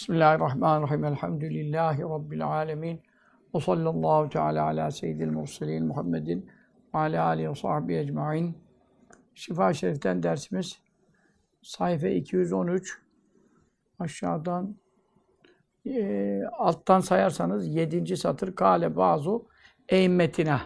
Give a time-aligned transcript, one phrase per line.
[0.00, 1.04] Bismillahirrahmanirrahim.
[1.04, 3.02] Elhamdülillahi Rabbil alemin.
[3.54, 6.50] Ve sallallahu teala ala seyyidil murselin Muhammedin
[6.94, 8.58] ve ala alihi ve sahbihi ecma'in.
[9.34, 10.80] Şifa Şerif'ten dersimiz
[11.62, 12.98] sayfa 213
[13.98, 14.76] aşağıdan
[15.86, 18.16] e, alttan sayarsanız 7.
[18.16, 19.30] satır kale bazı
[19.88, 20.60] eimmetine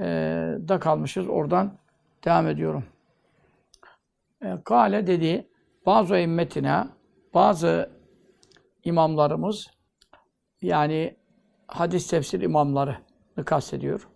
[0.00, 0.04] e,
[0.68, 1.28] da kalmışız.
[1.28, 1.78] Oradan
[2.24, 2.84] devam ediyorum.
[4.42, 5.48] E, kale dedi
[5.86, 6.84] bazı eimmetine
[7.34, 7.90] bazı
[8.84, 9.70] imamlarımız
[10.62, 11.16] yani
[11.66, 12.96] hadis tefsir imamları
[13.44, 14.08] kastediyor.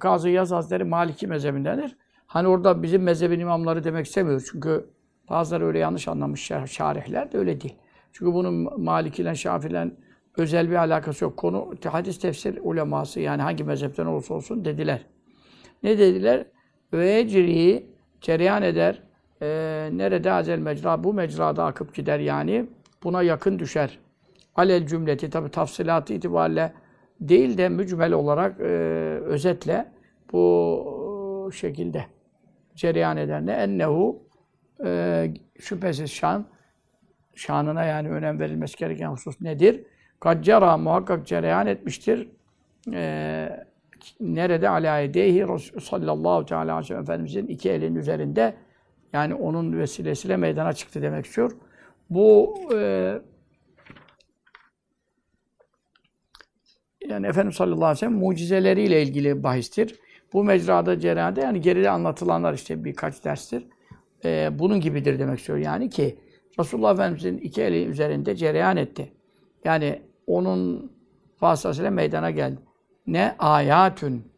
[0.00, 1.96] Kazı Yaz Hazretleri Maliki mezhebindendir.
[2.26, 4.48] Hani orada bizim mezhebin imamları demek istemiyor.
[4.52, 4.90] Çünkü
[5.30, 7.76] bazıları öyle yanlış anlamış şarihler de öyle değil.
[8.12, 9.96] Çünkü bunun Malikilen, Şafilen
[10.36, 11.36] özel bir alakası yok.
[11.36, 15.06] Konu hadis tefsir uleması yani hangi mezhepten olursa olsun dediler.
[15.82, 16.46] Ne dediler?
[16.92, 17.86] Ve ecri
[18.20, 19.02] cereyan eder.
[19.42, 21.04] E, nerede azel mecra?
[21.04, 22.66] Bu mecrada akıp gider yani.
[23.02, 23.98] Buna yakın düşer.
[24.54, 26.72] Alel cümleti tabi tafsilatı itibariyle
[27.20, 28.64] değil de mücmel olarak e,
[29.24, 29.92] özetle
[30.32, 32.06] bu şekilde
[32.74, 33.46] cereyan eder.
[33.46, 34.22] Ne ennehu
[34.84, 36.46] e, şüphesiz şan
[37.34, 39.84] şanına yani önem verilmesi gereken husus nedir?
[40.20, 42.28] Kaccara muhakkak cereyan etmiştir.
[42.92, 43.66] E,
[44.20, 45.46] nerede ala edehi
[45.80, 48.54] sallallahu teala aleyhi ve sellem Efendimizin iki elin üzerinde
[49.12, 51.52] yani onun vesilesiyle meydana çıktı demek istiyor.
[52.10, 53.12] Bu e,
[57.08, 60.00] yani Efendimiz sallallahu aleyhi ve sellem mucizeleriyle ilgili bahistir.
[60.32, 63.66] Bu mecrada cereyanda yani geride anlatılanlar işte birkaç derstir.
[64.24, 66.18] Ee, bunun gibidir demek istiyor yani ki
[66.58, 69.12] Resulullah Efendimiz'in iki eli üzerinde cereyan etti.
[69.64, 70.92] Yani onun
[71.40, 72.58] vasıtasıyla meydana geldi.
[73.06, 74.32] Ne ayatün.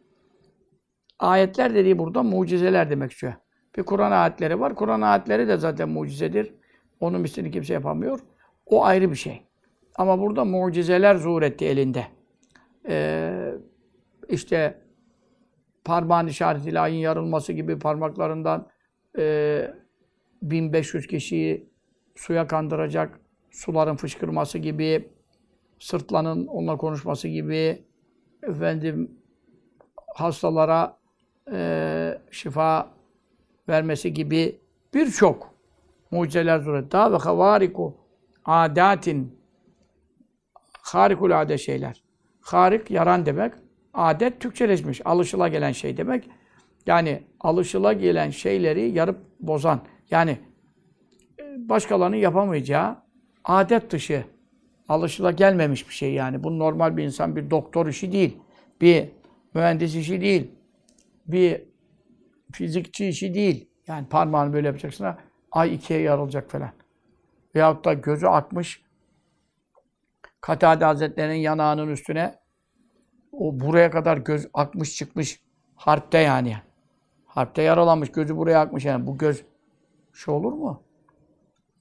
[1.18, 3.32] Ayetler dediği burada mucizeler demek istiyor.
[3.76, 4.74] Bir Kur'an ayetleri var.
[4.74, 6.54] Kur'an ayetleri de zaten mucizedir.
[7.00, 8.20] Onun mislini kimse yapamıyor.
[8.66, 9.42] O ayrı bir şey.
[9.96, 12.06] Ama burada mucizeler zuhur etti elinde.
[12.88, 13.54] Ee,
[14.28, 14.78] işte
[15.84, 18.68] parmağın işaretiyle ayın yarılması gibi parmaklarından
[19.18, 19.74] e,
[20.42, 21.68] 1500 kişiyi
[22.16, 23.20] suya kandıracak
[23.50, 25.08] suların fışkırması gibi,
[25.78, 27.84] sırtlanın onunla konuşması gibi,
[28.42, 29.10] efendim
[30.14, 30.98] hastalara
[31.52, 32.93] e, şifa
[33.68, 34.60] vermesi gibi
[34.94, 35.54] birçok
[36.10, 36.92] mucizeler zuret.
[36.92, 37.96] Daha ve havariku
[38.44, 39.38] adatin
[40.72, 42.02] harikulade şeyler.
[42.40, 43.52] Harik yaran demek.
[43.94, 45.00] Adet Türkçeleşmiş.
[45.04, 46.30] Alışıla gelen şey demek.
[46.86, 49.80] Yani alışıla gelen şeyleri yarıp bozan.
[50.10, 50.38] Yani
[51.56, 52.96] başkalarının yapamayacağı
[53.44, 54.24] adet dışı
[54.88, 56.44] alışıla gelmemiş bir şey yani.
[56.44, 58.36] Bu normal bir insan bir doktor işi değil.
[58.80, 59.08] Bir
[59.54, 60.50] mühendis işi değil.
[61.26, 61.62] Bir
[62.54, 63.68] fizikçi işi değil.
[63.86, 65.18] Yani parmağını böyle yapacaksın ha,
[65.52, 66.70] ay ikiye yarılacak falan.
[67.54, 68.84] Veyahut da gözü akmış,
[70.40, 72.34] Katade Hazretleri'nin yanağının üstüne
[73.32, 75.40] o buraya kadar göz akmış çıkmış
[75.74, 76.56] harpte yani.
[77.26, 79.06] Harpte yaralanmış, gözü buraya akmış yani.
[79.06, 79.44] Bu göz
[80.12, 80.82] şey olur mu?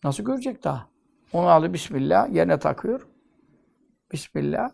[0.04, 0.90] Nasıl görecek daha?
[1.34, 3.08] Onu alıp Bismillah yerine takıyor.
[4.12, 4.70] Bismillah.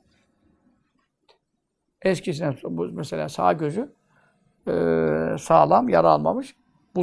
[2.01, 3.95] Eskisine bu mesela sağ gözü
[4.67, 4.73] e,
[5.39, 6.55] sağlam, yara almamış.
[6.95, 7.01] Bu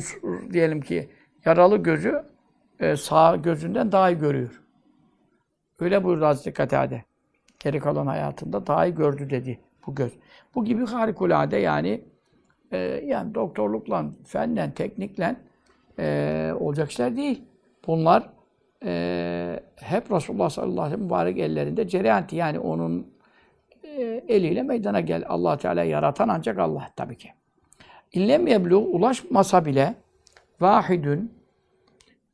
[0.53, 1.09] diyelim ki
[1.45, 2.23] yaralı gözü
[2.81, 4.63] e, sağ gözünden daha iyi görüyor.
[5.81, 7.05] Öyle buyurdu Hazreti Katade.
[7.59, 10.13] Geri kalan hayatında daha iyi gördü dedi bu göz.
[10.55, 12.05] Bu gibi harikulade yani
[12.73, 15.37] e, yani doktorlukla, fenden, teknikle
[15.99, 17.45] e, olacak işler değil.
[17.87, 18.31] Bunlar
[18.85, 23.15] e, hep Resulullah sallallahu aleyhi ve sellem mübarek ellerinde cereyanti yani onun
[23.85, 25.25] e, eliyle meydana gel.
[25.29, 27.33] allah Teala yaratan ancak Allah tabii ki.
[28.13, 29.95] İllem yeblu ulaşmasa bile
[30.61, 31.33] vahidün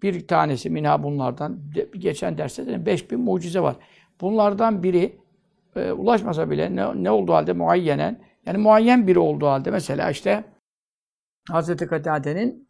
[0.02, 1.60] bir tanesi minha bunlardan
[1.98, 3.76] geçen derste de 5000 mucize var.
[4.20, 5.18] Bunlardan biri
[5.76, 10.44] e, ulaşmasa bile ne, ne olduğu halde muayyenen yani muayyen biri olduğu halde mesela işte
[11.50, 11.76] Hz.
[11.76, 12.68] Katade'nin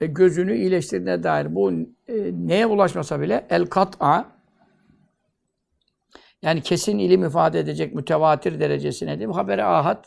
[0.00, 1.76] e, gözünü iyileştirdiğine dair bu e,
[2.32, 4.38] neye ulaşmasa bile el kat'a
[6.42, 9.34] yani kesin ilim ifade edecek mütevatir derecesine değil mi?
[9.34, 10.04] Haberi ahad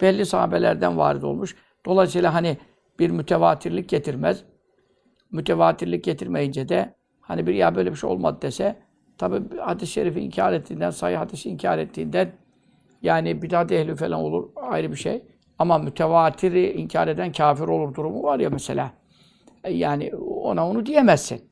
[0.00, 1.56] belli sahabelerden varid olmuş.
[1.86, 2.56] Dolayısıyla hani
[2.98, 4.44] bir mütevatirlik getirmez.
[5.30, 8.76] Mütevatirlik getirmeyince de hani bir ya böyle bir şey olmadı dese
[9.18, 12.32] tabi hadis-i şerifi inkar ettiğinden, sayı hadisi inkar ettiğinden
[13.02, 15.22] yani bidat ehli falan olur ayrı bir şey.
[15.58, 18.92] Ama mütevatiri inkar eden kafir olur durumu var ya mesela.
[19.64, 21.50] E, yani ona onu diyemezsin.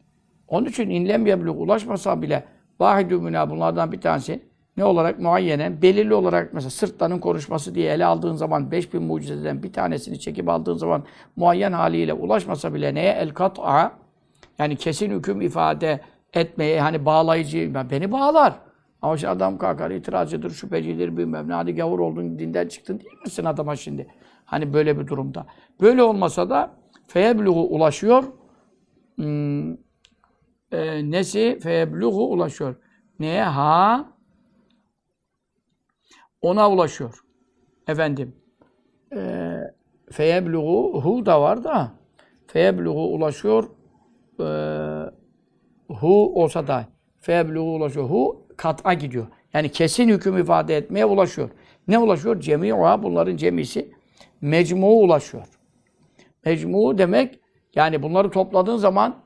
[0.48, 2.44] Onun için inlem yeblug ulaşmasa bile
[2.80, 4.47] vahidü müna bunlardan bir tanesi
[4.78, 9.72] ne olarak muayyenen, belirli olarak mesela sırtların konuşması diye ele aldığın zaman 5000 mucizeden bir
[9.72, 11.04] tanesini çekip aldığın zaman
[11.36, 13.92] muayyen haliyle ulaşmasa bile neye el kat'a
[14.58, 16.00] yani kesin hüküm ifade
[16.34, 18.54] etmeye hani bağlayıcı ben beni bağlar.
[19.02, 21.54] Ama işte adam kalkar itirazcıdır, şüphecidir bilmem ne.
[21.54, 24.06] Hadi gavur oldun, dinden çıktın diyemezsin adama şimdi.
[24.44, 25.46] Hani böyle bir durumda.
[25.80, 26.70] Böyle olmasa da
[27.06, 28.24] feyebluğu ulaşıyor.
[29.16, 29.72] Hmm,
[30.72, 31.58] e, nesi?
[31.62, 32.76] Feyebluğu ulaşıyor.
[33.18, 33.42] Neye?
[33.42, 34.17] Ha?
[36.42, 37.24] Ona ulaşıyor.
[37.88, 38.36] Efendim.
[39.16, 39.56] E,
[40.12, 41.92] feyebluğu hu da var da
[42.46, 43.64] feyebluğu ulaşıyor.
[44.40, 44.48] E,
[45.88, 46.86] hu olsa da
[47.20, 48.10] feyebluğu ulaşıyor.
[48.10, 49.26] Hu kat'a gidiyor.
[49.54, 51.50] Yani kesin hüküm ifade etmeye ulaşıyor.
[51.88, 52.40] Ne ulaşıyor?
[52.40, 53.92] Cemi'a bunların cemisi
[54.40, 55.46] mecmu ulaşıyor.
[56.44, 57.40] Mecmu demek
[57.74, 59.16] yani bunları topladığın zaman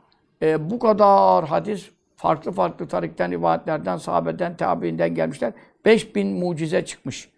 [0.43, 1.91] e, bu kadar hadis
[2.23, 5.53] farklı farklı tarikten, rivayetlerden, sahabeden, tabiinden gelmişler.
[5.85, 7.29] 5000 mucize çıkmış.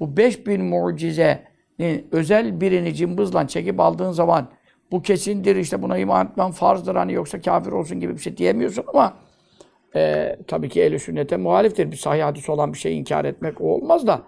[0.00, 4.48] Bu 5000 mucizenin özel birini cımbızla çekip aldığın zaman
[4.92, 8.84] bu kesindir işte buna iman etmem farzdır hani yoksa kafir olsun gibi bir şey diyemiyorsun
[8.86, 9.14] ama
[9.96, 11.90] e, tabii ki ehl sünnete muhaliftir.
[11.90, 14.22] Bir sahih hadis olan bir şeyi inkar etmek olmaz da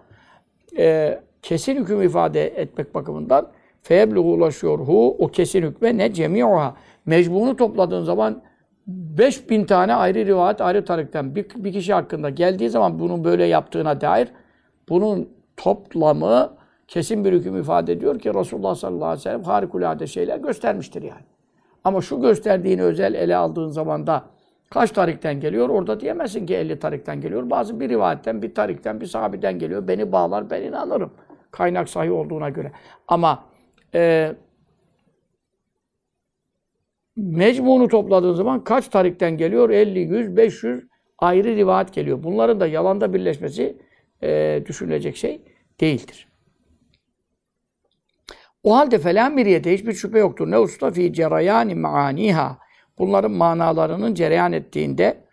[0.79, 3.49] e, kesin hüküm ifade etmek bakımından
[3.83, 6.77] feyebluğu ulaşıyor hu o kesin hükme ne cemi'uha
[7.07, 8.43] mecbunu topladığın zaman
[8.87, 14.01] 5000 tane ayrı rivayet ayrı tarikten bir, bir kişi hakkında geldiği zaman bunun böyle yaptığına
[14.01, 14.29] dair
[14.89, 16.57] bunun toplamı
[16.89, 21.25] kesin bir hüküm ifade ediyor ki Resulullah sallallahu aleyhi ve sellem harikulade şeyler göstermiştir yani.
[21.85, 24.25] Ama şu gösterdiğini özel ele aldığın zaman da
[24.71, 25.69] kaç tarikten geliyor?
[25.69, 27.51] Orada diyemezsin ki 50 tarikten geliyor.
[27.51, 29.89] Bazı bir rivayetten, bir tarikten, bir sahabeden geliyor.
[29.89, 31.11] Beni bağlar, ben inanırım.
[31.51, 32.73] Kaynak sahih olduğuna göre.
[33.09, 33.45] Ama
[33.95, 34.33] e,
[37.21, 39.71] mecmunu topladığın zaman kaç tarikten geliyor?
[39.71, 40.85] 50, 100, 500
[41.19, 42.23] ayrı rivayet geliyor.
[42.23, 43.77] Bunların da yalanda birleşmesi
[44.23, 45.43] e, düşünülecek şey
[45.81, 46.29] değildir.
[48.63, 50.51] O halde falan miriyete hiçbir şüphe yoktur.
[50.51, 52.59] Ne usta fi cerayani maaniha.
[52.99, 55.25] Bunların manalarının cereyan ettiğinde,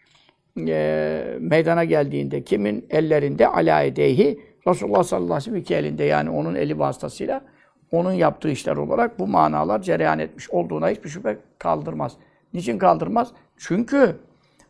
[0.68, 6.30] e, meydana geldiğinde, kimin ellerinde ala edeyhi, Resulullah sallallahu aleyhi ve sellem iki elinde yani
[6.30, 7.42] onun eli vasıtasıyla
[7.92, 12.14] onun yaptığı işler olarak bu manalar cereyan etmiş olduğuna hiçbir şüphe kaldırmaz.
[12.54, 13.32] Niçin kaldırmaz?
[13.58, 14.16] Çünkü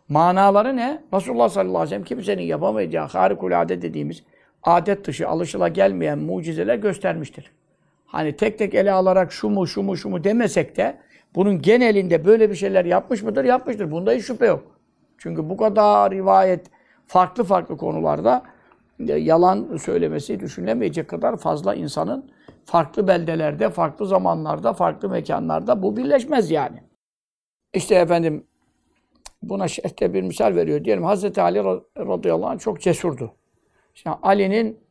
[0.09, 1.03] manaları ne?
[1.13, 4.23] Resulullah sallallahu aleyhi ve sellem kimsenin yapamayacağı harikulade dediğimiz
[4.63, 7.51] adet dışı, alışıla gelmeyen mucizeler göstermiştir.
[8.05, 10.97] Hani tek tek ele alarak şu mu, şu mu, şu mu demesek de
[11.35, 13.45] bunun genelinde böyle bir şeyler yapmış mıdır?
[13.45, 13.91] Yapmıştır.
[13.91, 14.63] Bunda hiç şüphe yok.
[15.17, 16.65] Çünkü bu kadar rivayet
[17.07, 18.43] farklı farklı konularda
[18.99, 22.31] yalan söylemesi düşünülemeyecek kadar fazla insanın
[22.65, 26.83] farklı beldelerde, farklı zamanlarda, farklı mekanlarda bu birleşmez yani.
[27.73, 28.47] İşte efendim
[29.41, 30.83] buna şerhte bir misal veriyor.
[30.83, 31.63] Diyelim Hazreti Ali
[31.97, 33.35] radıyallahu anh çok cesurdu.
[33.93, 34.87] Şimdi Ali'nin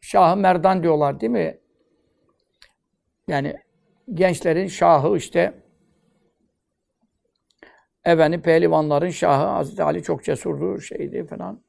[0.00, 1.58] Şahı Merdan diyorlar değil mi?
[3.28, 3.56] Yani
[4.14, 5.54] gençlerin şahı işte
[8.04, 11.65] efendim pehlivanların şahı Hazreti Ali çok cesurdu şeydi falan.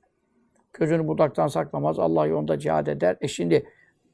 [0.77, 1.99] Gözünü budaktan saklamaz.
[1.99, 3.17] Allah yolunda cihad eder.
[3.21, 3.65] E şimdi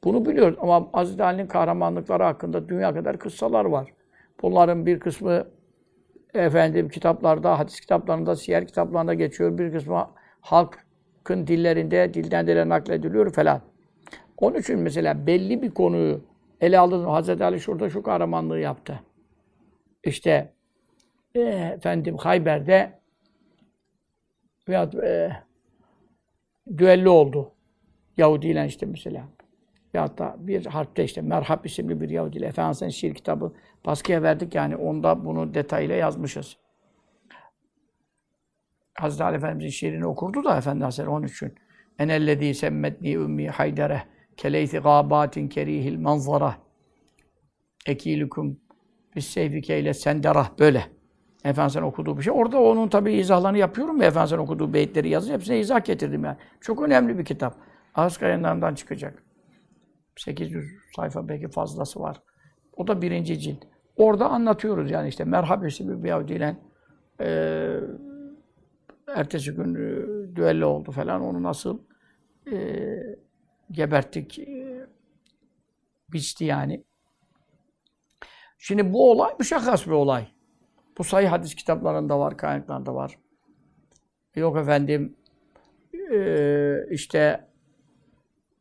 [0.04, 3.88] bunu biliyoruz ama Hazreti Ali'nin kahramanlıkları hakkında dünya kadar kıssalar var.
[4.42, 5.46] Bunların bir kısmı
[6.34, 9.58] efendim kitaplarda, hadis kitaplarında, siyer kitaplarında geçiyor.
[9.58, 13.60] Bir kısmı halkın dillerinde, dilden dile naklediliyor falan.
[14.36, 16.20] Onun için mesela belli bir konuyu
[16.60, 19.00] ele aldığında Hazreti Ali şurada şu kahramanlığı yaptı.
[20.04, 20.52] İşte
[21.34, 22.92] e, efendim Hayber'de
[24.68, 25.30] veya e,
[26.78, 27.52] düello oldu.
[28.16, 29.28] Yahudi ile işte mesela.
[29.94, 33.52] Ya da bir harpte işte Merhab isimli bir Yahudi ile Efendimiz'in şiir kitabı
[33.86, 36.56] baskıya verdik yani onda bunu detayıyla yazmışız.
[38.94, 41.54] Hazreti Ali Efendimiz'in şiirini okurdu da Efendi Hazretleri onun için.
[41.98, 44.02] Enellezî semmetni ümmi haydere
[44.36, 46.56] keleyti gâbâtin kerihil manzara
[47.86, 48.60] ekîlüküm
[49.16, 50.93] bis seyfike ile senderah böyle.
[51.44, 52.32] Efendimiz'in okuduğu bir şey.
[52.36, 55.32] Orada onun tabi izahlarını yapıyorum ve Efendimiz'in okuduğu beyitleri yazın.
[55.32, 56.36] Hepsine izah getirdim yani.
[56.60, 57.54] Çok önemli bir kitap.
[57.94, 59.22] Ağız kayanlarından çıkacak.
[60.16, 60.64] 800
[60.96, 62.22] sayfa belki fazlası var.
[62.76, 63.64] O da birinci cilt.
[63.96, 66.56] Orada anlatıyoruz yani işte merhabesi bir Yahudiyle
[67.20, 67.26] e,
[69.08, 71.20] ertesi gün e, düello oldu falan.
[71.20, 71.78] Onu nasıl
[72.52, 72.56] e,
[73.70, 74.86] geberttik, e,
[76.12, 76.84] biçti yani.
[78.58, 80.33] Şimdi bu olay müşahhas bir olay.
[80.98, 83.18] Bu sayı hadis kitaplarında var, kaynaklarda var.
[84.34, 85.16] Yok efendim,
[86.12, 87.48] e, işte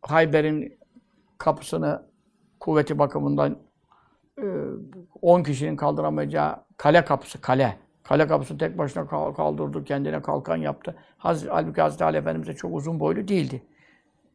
[0.02, 0.80] Hayber'in
[1.38, 2.04] kapısını
[2.60, 3.58] kuvveti bakımından
[5.22, 7.78] 10 e, kişinin kaldıramayacağı kale kapısı, kale.
[8.04, 10.96] Kale kapısını tek başına kaldırdı, kendine kalkan yaptı.
[11.18, 13.63] Hazreti, halbuki Hazreti Ali Efendimiz de çok uzun boylu değildi.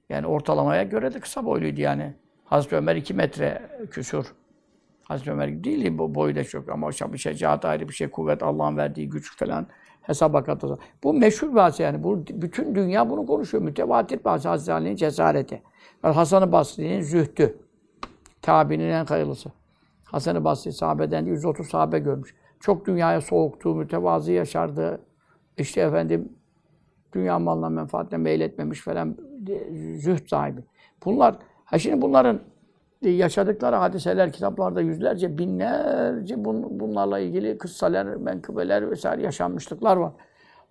[0.08, 2.14] Yani ortalamaya göre de kısa boyluydu yani.
[2.44, 4.34] Hazreti Ömer 2 metre küsur.
[5.08, 8.42] Hazreti Ömer gibi değil, bu boyu da çok ama bir şecaat ayrı bir şey, kuvvet,
[8.42, 9.66] Allah'ın verdiği güç falan
[10.02, 10.78] hesaba katılır.
[11.02, 12.02] Bu meşhur bir yani.
[12.02, 13.64] Bu, bütün dünya bunu konuşuyor.
[13.64, 14.48] Mütevatir bir hadise.
[14.48, 15.62] Hazreti Ali'nin cesareti.
[16.02, 17.58] Hasan-ı Basri'nin zühdü.
[18.42, 19.52] Tabi'nin en hayırlısı.
[20.04, 22.34] Hasan-ı Basri sahabeden 130 sahabe görmüş.
[22.60, 25.00] Çok dünyaya soğuktu, mütevazı yaşardı.
[25.58, 26.32] İşte efendim
[27.12, 29.16] dünya malına menfaatine meyletmemiş falan
[29.96, 30.60] zühd sahibi.
[31.04, 32.40] Bunlar, ha şimdi bunların
[33.02, 40.12] yaşadıkları hadiseler kitaplarda yüzlerce, binlerce bun, bunlarla ilgili kıssalar, menkıbeler vesaire yaşanmışlıklar var.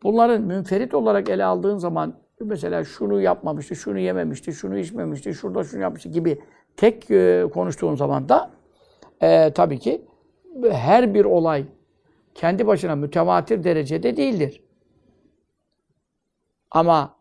[0.03, 5.81] Bunların münferit olarak ele aldığın zaman mesela şunu yapmamıştı, şunu yememişti, şunu içmemişti, şurada şunu
[5.81, 6.41] yapmıştı gibi
[6.77, 8.51] tek e, konuştuğun zaman da
[9.21, 10.05] e, tabii ki
[10.71, 11.65] her bir olay
[12.35, 14.63] kendi başına mütevatir derecede değildir.
[16.71, 17.15] Ama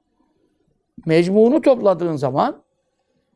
[1.07, 2.63] mecmunu topladığın zaman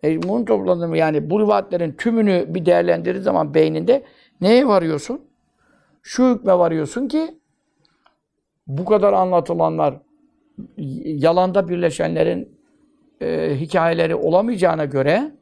[0.03, 4.03] mecmunu topladığın yani bu rivayetlerin tümünü bir değerlendirdiğin zaman beyninde
[4.41, 5.21] neye varıyorsun?
[6.03, 7.39] Şu hükme varıyorsun ki
[8.67, 9.95] bu kadar anlatılanlar
[11.05, 12.59] yalanda birleşenlerin
[13.21, 15.33] e, hikayeleri olamayacağına göre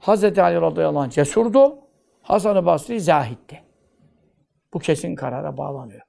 [0.00, 0.24] Hz.
[0.38, 1.78] Ali radıyallahu anh cesurdu.
[2.22, 3.60] Hasan-ı Basri zahitti.
[4.74, 6.00] Bu kesin karara bağlanıyor.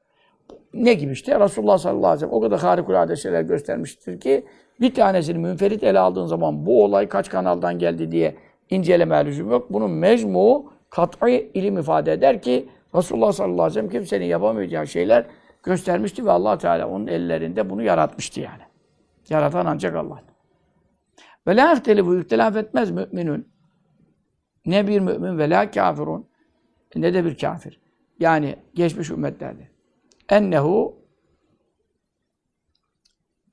[0.74, 1.39] Ne gibi işte?
[1.39, 4.46] Resulullah sallallahu aleyhi ve sellem o kadar harikulade şeyler göstermiştir ki
[4.82, 8.36] bir tanesini münferit ele aldığın zaman bu olay kaç kanaldan geldi diye
[8.70, 9.74] inceleme lüzum yok.
[9.74, 15.26] Bunun mecmu kat'i ilim ifade eder ki Resulullah sallallahu aleyhi ve sellem kimsenin yapamayacağı şeyler
[15.64, 18.62] göstermişti ve allah Teala onun ellerinde bunu yaratmıştı yani.
[19.30, 20.22] Yaratan ancak Allah.
[21.48, 23.48] Ve la bu ihtilaf etmez müminün.
[24.66, 26.30] Ne bir mümin ve la kafirun
[26.96, 27.80] ne de bir kafir.
[28.20, 29.68] Yani geçmiş ümmetlerde.
[30.30, 30.99] Ennehu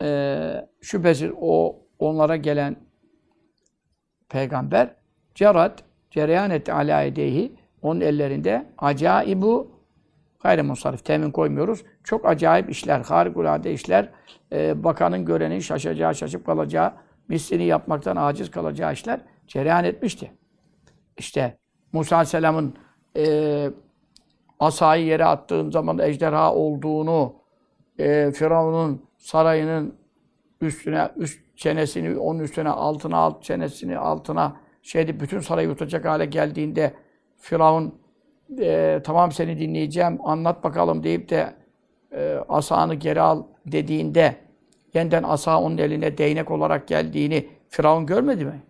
[0.03, 2.77] e, şüphesiz o onlara gelen
[4.29, 4.95] peygamber
[5.35, 9.71] cerat cereyan etti ala edehi onun ellerinde acaibu
[10.43, 11.85] gayrimusarif temin koymuyoruz.
[12.05, 14.09] Çok acayip işler, harikulade işler,
[14.53, 16.93] e, bakanın görenin şaşacağı, şaşıp kalacağı,
[17.29, 20.33] mislini yapmaktan aciz kalacağı işler cereyan etmişti.
[21.19, 21.59] İşte
[21.93, 22.75] Musa Aleyhisselam'ın
[23.17, 23.71] e,
[24.61, 27.35] asayı yere attığın zaman ejderha olduğunu,
[27.99, 29.95] e, Firavun'un sarayının
[30.61, 36.95] üstüne, üst çenesini, onun üstüne, altına, alt çenesini, altına şeydi, bütün sarayı yutacak hale geldiğinde
[37.37, 37.95] Firavun
[38.59, 41.55] e, tamam seni dinleyeceğim, anlat bakalım deyip de
[42.13, 44.37] e, asanı geri al dediğinde
[44.95, 48.63] yeniden asa onun eline değnek olarak geldiğini Firavun görmedi mi?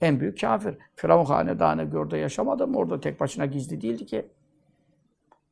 [0.00, 0.74] En büyük kafir.
[0.94, 2.78] Firavun hanedanı gördü yaşamadı mı?
[2.78, 4.26] Orada tek başına gizli değildi ki.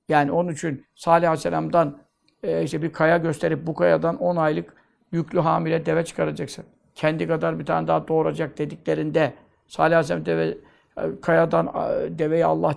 [0.09, 1.99] Yani onun için Salih Aleyhisselam'dan
[2.43, 4.75] e, işte bir kaya gösterip bu kayadan 10 aylık
[5.13, 6.65] yüklü hamile deve çıkaracaksın.
[6.95, 9.35] Kendi kadar bir tane daha doğuracak dediklerinde
[9.67, 10.59] Salih Aleyhisselam deve,
[10.97, 12.75] e, kayadan e, deveyi Allah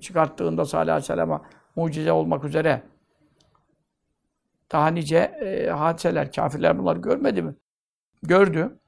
[0.00, 1.42] çıkarttığında Salih Aleyhisselam'a
[1.76, 2.82] mucize olmak üzere
[4.72, 5.32] daha nice
[5.76, 7.54] hadiseler, kafirler bunları görmedi mi?
[8.22, 8.78] Gördü.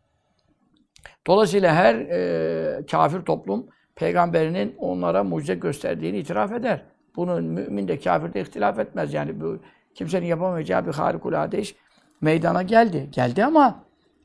[1.27, 6.83] Dolayısıyla her e, kafir toplum peygamberinin onlara mucize gösterdiğini itiraf eder.
[7.17, 9.15] Bunun mümin de kafir de ihtilaf etmez.
[9.15, 9.59] Yani bu
[10.01, 11.75] kimsenin yapamayacağı bir harikulade iş
[12.21, 13.09] meydana geldi.
[13.13, 13.85] Geldi ama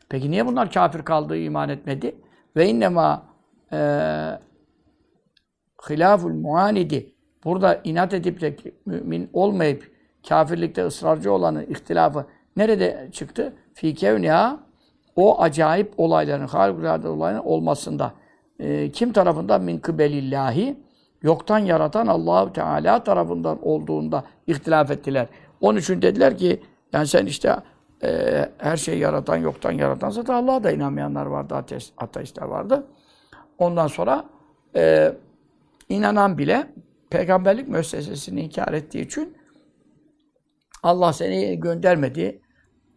[0.09, 2.15] peki niye bunlar kafir kaldı, iman etmedi?
[2.55, 3.23] Ve innema
[3.73, 3.79] e,
[5.89, 7.13] hilaful muanidi
[7.43, 8.55] burada inat edip de
[8.85, 9.91] mümin olmayıp
[10.29, 12.25] kafirlikte ısrarcı olanın ihtilafı
[12.57, 13.53] nerede çıktı?
[13.73, 14.59] Fi kevniha
[15.15, 18.13] o acayip olayların, harikulade olayların olmasında.
[18.59, 19.63] E, kim tarafından?
[19.63, 20.77] Min kıbelillahi
[21.21, 25.27] yoktan yaratan Allahu Teala tarafından olduğunda ihtilaf ettiler.
[25.61, 26.61] Onun için dediler ki
[26.93, 27.55] yani sen işte
[28.03, 32.87] e, her şeyi yaratan, yoktan yaratan zaten Allah'a da inanmayanlar vardı, ateist, ateistler vardı.
[33.57, 34.25] Ondan sonra
[34.75, 35.13] e,
[35.89, 36.67] inanan bile
[37.09, 39.37] peygamberlik müessesesini inkar ettiği için
[40.83, 42.41] Allah seni göndermedi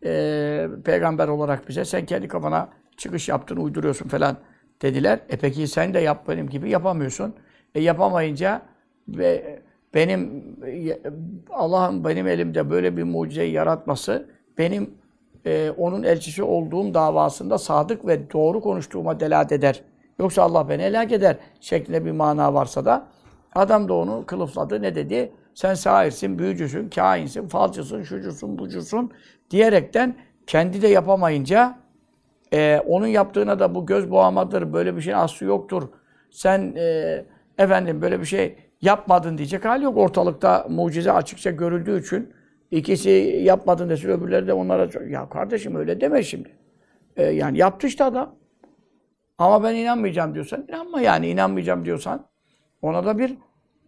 [0.04, 1.84] e, peygamber olarak bize.
[1.84, 4.36] Sen kendi kafana çıkış yaptın, uyduruyorsun falan
[4.82, 5.20] dediler.
[5.28, 7.34] E peki sen de yap benim gibi yapamıyorsun.
[7.74, 8.62] E yapamayınca
[9.08, 9.62] ve
[9.94, 10.44] benim
[11.50, 14.90] Allah'ın benim elimde böyle bir mucizeyi yaratması benim
[15.46, 19.82] e, onun elçisi olduğum davasında sadık ve doğru konuştuğuma delalet eder.
[20.18, 23.06] Yoksa Allah beni helak eder şeklinde bir mana varsa da
[23.54, 24.82] adam da onu kılıfladı.
[24.82, 25.32] Ne dedi?
[25.54, 29.10] Sen sahirsin, büyücüsün, kainsin, falcısın, şucusun, bucusun
[29.50, 30.16] diyerekten
[30.46, 31.78] kendi de yapamayınca
[32.52, 35.88] e, onun yaptığına da bu göz boğamadır, böyle bir şey aslı yoktur.
[36.30, 37.24] Sen e,
[37.58, 39.96] efendim böyle bir şey yapmadın diyecek hali yok.
[39.96, 42.32] Ortalıkta mucize açıkça görüldüğü için
[42.70, 43.10] ikisi
[43.42, 46.56] yapmadın desin, öbürleri de onlara ya kardeşim öyle deme şimdi.
[47.16, 48.34] E, yani yaptı işte adam.
[49.38, 52.26] Ama ben inanmayacağım diyorsan inanma yani inanmayacağım diyorsan
[52.82, 53.36] ona da bir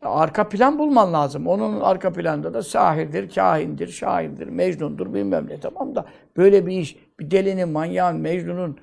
[0.02, 1.46] arka plan bulman lazım.
[1.46, 6.06] Onun arka planda da sahirdir, kahindir, şairdir, mecnundur bilmem ne tamam da
[6.36, 8.78] böyle bir iş, bir delinin, manyağın, mecnunun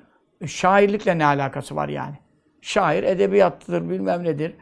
[0.46, 2.14] şairlikle ne alakası var yani?
[2.60, 4.54] Şair edebiyatlıdır, bilmem nedir.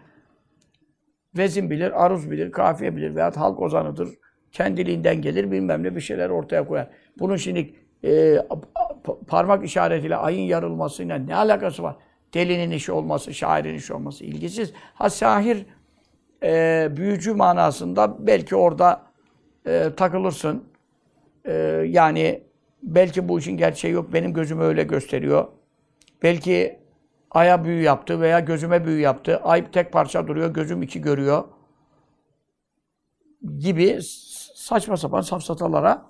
[1.39, 4.09] Vezin bilir, aruz bilir, kafiye bilir veyahut halk ozanıdır.
[4.53, 6.89] Kendiliğinden gelir bilmem ne bir şeyler ortaya koyar.
[7.19, 7.75] Bunun şimdi
[8.05, 8.39] e,
[9.29, 11.97] parmak işaretiyle ayın yarılmasıyla ne alakası var?
[12.35, 14.73] Delinin işi olması, şairin işi olması ilgisiz.
[14.95, 15.67] Ha sahir
[16.43, 19.03] e, büyücü manasında belki orada
[19.67, 20.65] e, takılırsın.
[21.45, 21.53] E,
[21.87, 22.43] yani
[22.83, 24.13] belki bu işin gerçeği yok.
[24.13, 25.47] Benim gözüme öyle gösteriyor.
[26.23, 26.79] Belki
[27.31, 29.41] aya büyü yaptı veya gözüme büyü yaptı.
[29.45, 31.45] Ay tek parça duruyor, gözüm iki görüyor.
[33.59, 33.99] Gibi
[34.55, 36.07] saçma sapan safsatalara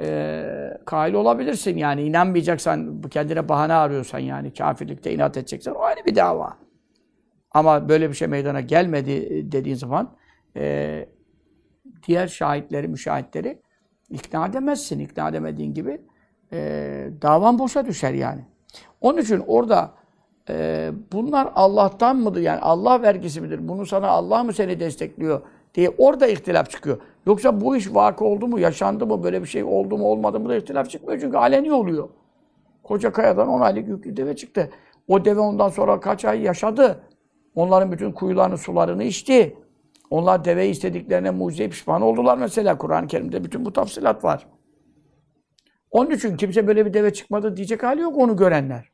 [0.00, 0.44] e,
[0.86, 1.76] kail olabilirsin.
[1.76, 6.58] Yani inanmayacaksan, kendine bahane arıyorsan yani kafirlikte inat edeceksen o ayrı bir dava.
[7.50, 10.16] Ama böyle bir şey meydana gelmedi e, dediğin zaman
[10.56, 11.08] e,
[12.06, 13.62] diğer şahitleri, müşahitleri
[14.10, 14.98] ikna edemezsin.
[14.98, 16.00] İkna edemediğin gibi
[16.52, 16.58] e,
[17.22, 18.44] davan boşa düşer yani.
[19.00, 19.94] Onun için orada
[20.48, 22.40] e, bunlar Allah'tan mıdır?
[22.40, 23.68] Yani Allah vergisi midir?
[23.68, 25.42] Bunu sana Allah mı seni destekliyor?
[25.74, 26.98] diye orada ihtilaf çıkıyor.
[27.26, 30.48] Yoksa bu iş vakı oldu mu, yaşandı mı, böyle bir şey oldu mu, olmadı mı
[30.48, 31.20] da ihtilaf çıkmıyor.
[31.20, 32.08] Çünkü aleni oluyor.
[32.82, 34.70] Koca kayadan 10 aylık yüklü deve çıktı.
[35.08, 37.00] O deve ondan sonra kaç ay yaşadı.
[37.54, 39.56] Onların bütün kuyularını, sularını içti.
[40.10, 42.78] Onlar deveyi istediklerine mucize pişman oldular mesela.
[42.78, 44.46] Kur'an-ı Kerim'de bütün bu tafsilat var.
[45.90, 48.91] Onun için kimse böyle bir deve çıkmadı diyecek hali yok onu görenler.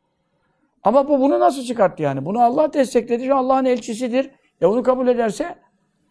[0.82, 2.24] Ama bu bunu nasıl çıkarttı yani?
[2.24, 3.34] Bunu Allah destekledi.
[3.34, 4.30] Allah'ın elçisidir.
[4.60, 5.54] Ya onu kabul ederse,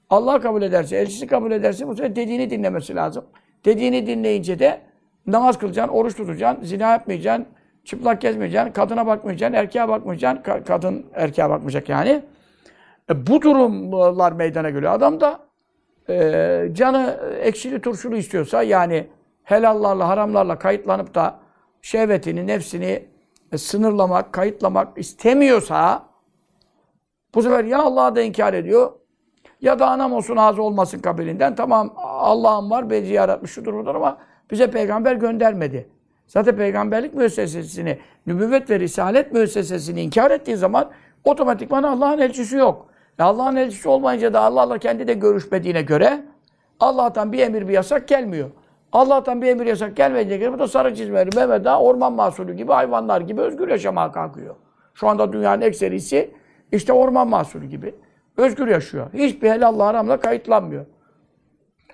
[0.10, 3.26] Allah kabul ederse, elçisi kabul ederse bu sefer dediğini dinlemesi lazım.
[3.66, 4.82] Dediğini dinleyince de
[5.28, 7.46] namaz kılacaksın, oruç tutacaksın, zina yapmayacaksın,
[7.84, 12.22] çıplak gezmeyeceksin, kadına bakmayacaksın, erkeğe bakmayacaksın, ka- kadın erkeğe bakmayacak yani.
[13.10, 14.94] E, bu durumlar meydana geliyor.
[14.94, 15.40] Adam da
[16.10, 19.08] e, canı ekşili turşulu istiyorsa yani
[19.44, 21.40] helallarla, haramlarla kayıtlanıp da
[21.82, 23.06] şehvetini, nefsini
[23.52, 26.06] e, sınırlamak, kayıtlamak istemiyorsa
[27.36, 28.92] bu sefer ya Allah'ı da inkar ediyor
[29.62, 31.56] ya da anam olsun ağzı olmasın kabilinden.
[31.56, 34.18] Tamam Allah'ım var, beni yaratmış şudur budur ama
[34.52, 35.90] bize peygamber göndermedi.
[36.28, 40.92] Zaten peygamberlik müessesesini, nübüvvet ve risalet müessesesini inkar ettiği zaman
[41.24, 42.88] otomatikman Allah'ın elçisi yok.
[43.20, 46.24] E Allah'ın elçisi olmayınca da Allah'la kendi de görüşmediğine göre
[46.80, 48.50] Allah'tan bir emir bir yasak gelmiyor.
[48.92, 52.72] Allah'tan bir emir yasak gelmeyince göre bu da sarı çizmeli Mehmet Ağa orman mahsulü gibi
[52.72, 54.56] hayvanlar gibi özgür yaşamaya kalkıyor.
[54.94, 56.32] Şu anda dünyanın ekserisi
[56.72, 57.96] işte orman mahsulü gibi.
[58.38, 59.08] Özgür yaşıyor.
[59.14, 60.86] Hiçbir helalla haramla kayıtlanmıyor.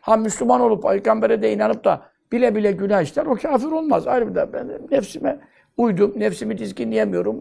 [0.01, 2.01] Ha Müslüman olup peygambere de inanıp da
[2.31, 4.07] bile bile günah işler o kafir olmaz.
[4.07, 5.39] Ayrı bir de ben nefsime
[5.77, 7.35] uydum, nefsimi dizginleyemiyorum.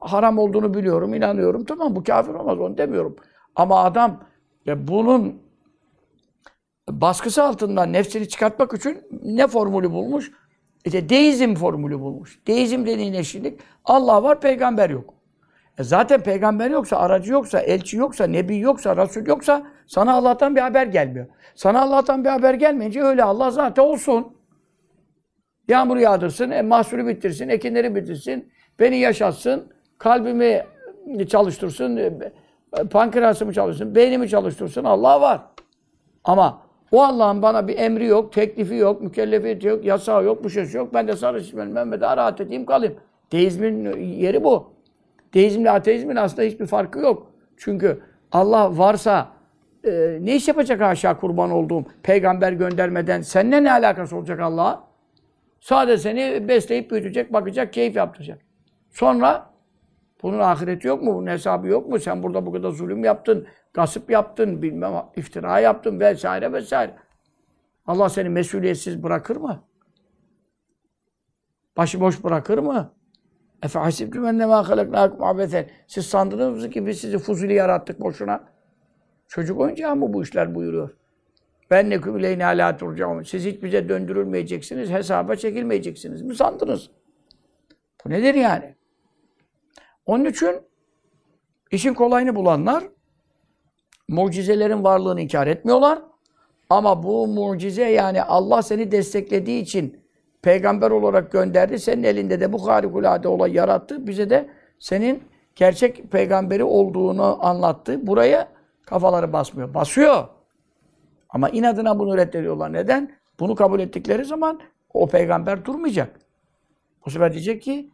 [0.00, 1.64] Haram olduğunu biliyorum, inanıyorum.
[1.64, 3.16] Tamam bu kafir olmaz onu demiyorum.
[3.56, 4.20] Ama adam
[4.66, 5.43] ya bunun
[6.90, 10.30] baskısı altından nefsini çıkartmak için ne formülü bulmuş?
[10.84, 12.38] İşte deizm formülü bulmuş.
[12.46, 15.14] Deizm dediğin eşitlik Allah var, peygamber yok.
[15.78, 20.60] E zaten peygamber yoksa, aracı yoksa, elçi yoksa, nebi yoksa, rasul yoksa sana Allah'tan bir
[20.60, 21.26] haber gelmiyor.
[21.54, 24.36] Sana Allah'tan bir haber gelmeyince öyle Allah zaten olsun.
[25.68, 30.66] Yağmur yağdırsın, e, mahsulü bitirsin, ekinleri bitirsin, beni yaşatsın, kalbimi
[31.28, 32.12] çalıştırsın, e,
[32.90, 34.84] pankreasımı çalıştırsın, beynimi çalıştırsın.
[34.84, 35.40] Allah var.
[36.24, 36.63] Ama
[36.94, 40.94] o Allah'ın bana bir emri yok, teklifi yok, mükellefiyeti yok, yasağı yok, bu şeysi yok.
[40.94, 42.94] Ben de sarı çizmeli Mehmet'e rahat edeyim kalayım.
[43.32, 44.70] Deizmin yeri bu.
[45.34, 47.26] Deizmle ateizmin aslında hiçbir farkı yok.
[47.56, 48.00] Çünkü
[48.32, 49.28] Allah varsa
[49.84, 54.84] e, ne iş yapacak haşa kurban olduğum peygamber göndermeden seninle ne alakası olacak Allah'a?
[55.60, 58.38] Sadece seni besleyip büyütecek, bakacak, keyif yaptıracak.
[58.90, 59.50] Sonra
[60.24, 61.14] bunun ahireti yok mu?
[61.14, 61.98] Bunun hesabı yok mu?
[61.98, 66.94] Sen burada bu kadar zulüm yaptın, gasp yaptın, bilmem iftira yaptın vesaire vesaire.
[67.86, 69.64] Allah seni mesuliyetsiz bırakır mı?
[71.76, 72.92] Başıboş bırakır mı?
[73.62, 75.66] Efe hasibtüm ennemâ halaknâkum abeten.
[75.86, 78.44] Siz sandınız ki biz sizi fuzuli yarattık boşuna.
[79.28, 80.90] Çocuk oyuncağı mı bu işler buyuruyor.
[81.70, 83.22] Ben neküm ileyne alâ turcaun.
[83.22, 86.90] Siz hiç bize döndürülmeyeceksiniz, hesaba çekilmeyeceksiniz mi sandınız?
[88.04, 88.74] Bu nedir yani?
[90.06, 90.60] Onun için
[91.70, 92.84] işin kolayını bulanlar
[94.08, 96.02] mucizelerin varlığını inkar etmiyorlar.
[96.70, 100.00] Ama bu mucize yani Allah seni desteklediği için
[100.42, 101.78] peygamber olarak gönderdi.
[101.78, 104.06] Senin elinde de bu harikulade olay yarattı.
[104.06, 105.22] Bize de senin
[105.56, 108.06] gerçek peygamberi olduğunu anlattı.
[108.06, 108.48] Buraya
[108.86, 109.74] kafaları basmıyor.
[109.74, 110.28] Basıyor.
[111.28, 112.72] Ama inadına bunu reddediyorlar.
[112.72, 113.12] Neden?
[113.40, 114.60] Bunu kabul ettikleri zaman
[114.94, 116.20] o peygamber durmayacak.
[117.06, 117.90] Bu sefer diyecek ki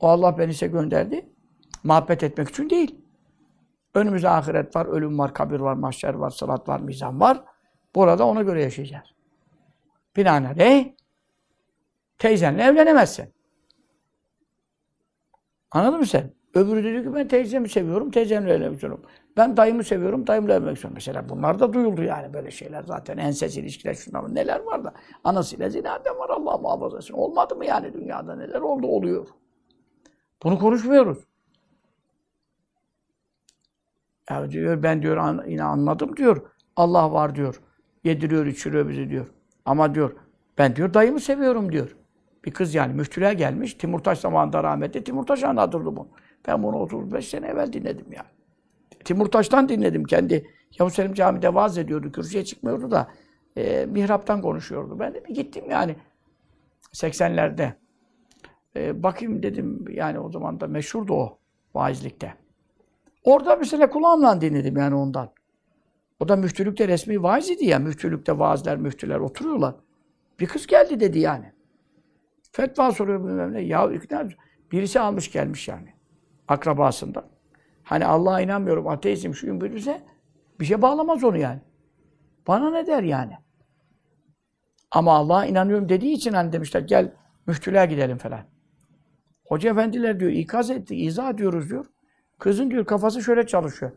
[0.00, 1.31] o Allah beni size gönderdi.
[1.84, 3.00] Muhabbet etmek için değil.
[3.94, 7.44] Önümüzde ahiret var, ölüm var, kabir var, mahşer var, sırat var, mizan var.
[7.94, 9.08] Burada ona göre yaşayacağız.
[10.16, 10.92] Binaenaleyh
[12.18, 13.34] teyzenle evlenemezsin.
[15.70, 16.30] Anladın mı sen?
[16.54, 19.02] Öbürü dedi ki ben teyzemi seviyorum, teyzemle evlenmek istiyorum.
[19.36, 20.94] Ben dayımı seviyorum, dayımla evlenmek istiyorum.
[20.94, 23.18] Mesela bunlar da duyuldu yani böyle şeyler zaten.
[23.18, 24.94] Enses ilişkiler şunlar neler var da.
[25.24, 27.14] Anasıyla zinaden var Allah muhafaza etsin.
[27.14, 29.26] Olmadı mı yani dünyada neler oldu oluyor.
[30.42, 31.18] Bunu konuşmuyoruz.
[34.30, 36.42] Ya diyor ben diyor an, yine anladım diyor.
[36.76, 37.60] Allah var diyor.
[38.04, 39.26] Yediriyor, içiriyor bizi diyor.
[39.64, 40.12] Ama diyor
[40.58, 41.96] ben diyor dayımı seviyorum diyor.
[42.44, 43.74] Bir kız yani müftülüğe gelmiş.
[43.74, 46.08] Timurtaş zamanında rahmetli Timurtaş anlatırdı bunu.
[46.48, 48.28] Ben bunu 35 sene evvel dinledim yani.
[49.04, 50.50] Timurtaş'tan dinledim kendi.
[50.78, 52.12] Yavuz Selim Camii'de vaaz ediyordu.
[52.12, 53.08] Kürsüye çıkmıyordu da
[53.56, 54.98] e, mihraptan konuşuyordu.
[54.98, 55.96] Ben de bir gittim yani
[56.92, 57.72] 80'lerde.
[58.76, 61.38] E, bakayım dedim yani o zaman da meşhurdu o
[61.74, 62.34] vaizlikte.
[63.24, 65.30] Orada mesela kulağımla dinledim yani ondan.
[66.20, 67.78] O da müftülükte resmi vaiz idi ya.
[67.78, 69.74] Müftülükte vaazlar, müftüler oturuyorlar.
[70.40, 71.52] Bir kız geldi dedi yani.
[72.52, 73.60] Fetva soruyor bilmem ne.
[73.60, 74.28] Ya ikna
[74.72, 75.94] Birisi almış gelmiş yani.
[76.48, 77.24] Akrabasından.
[77.82, 80.02] Hani Allah'a inanmıyorum, ateizm, şuyum bilirse
[80.60, 81.60] bir şey bağlamaz onu yani.
[82.46, 83.32] Bana ne der yani?
[84.90, 87.12] Ama Allah'a inanıyorum dediği için hani demişler gel
[87.46, 88.40] müftülüğe gidelim falan.
[89.44, 91.86] Hoca efendiler diyor ikaz etti, izah ediyoruz diyor.
[92.42, 93.92] Kızın diyor kafası şöyle çalışıyor.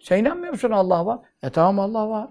[0.00, 1.20] Sen inanmıyor musun Allah var?
[1.42, 2.30] E tamam Allah var.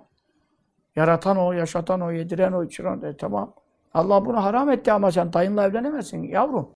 [0.95, 3.07] Yaratan o, yaşatan o, yediren o, içiren o.
[3.07, 3.55] E tamam.
[3.93, 6.69] Allah bunu haram etti ama sen dayınla evlenemezsin yavrum.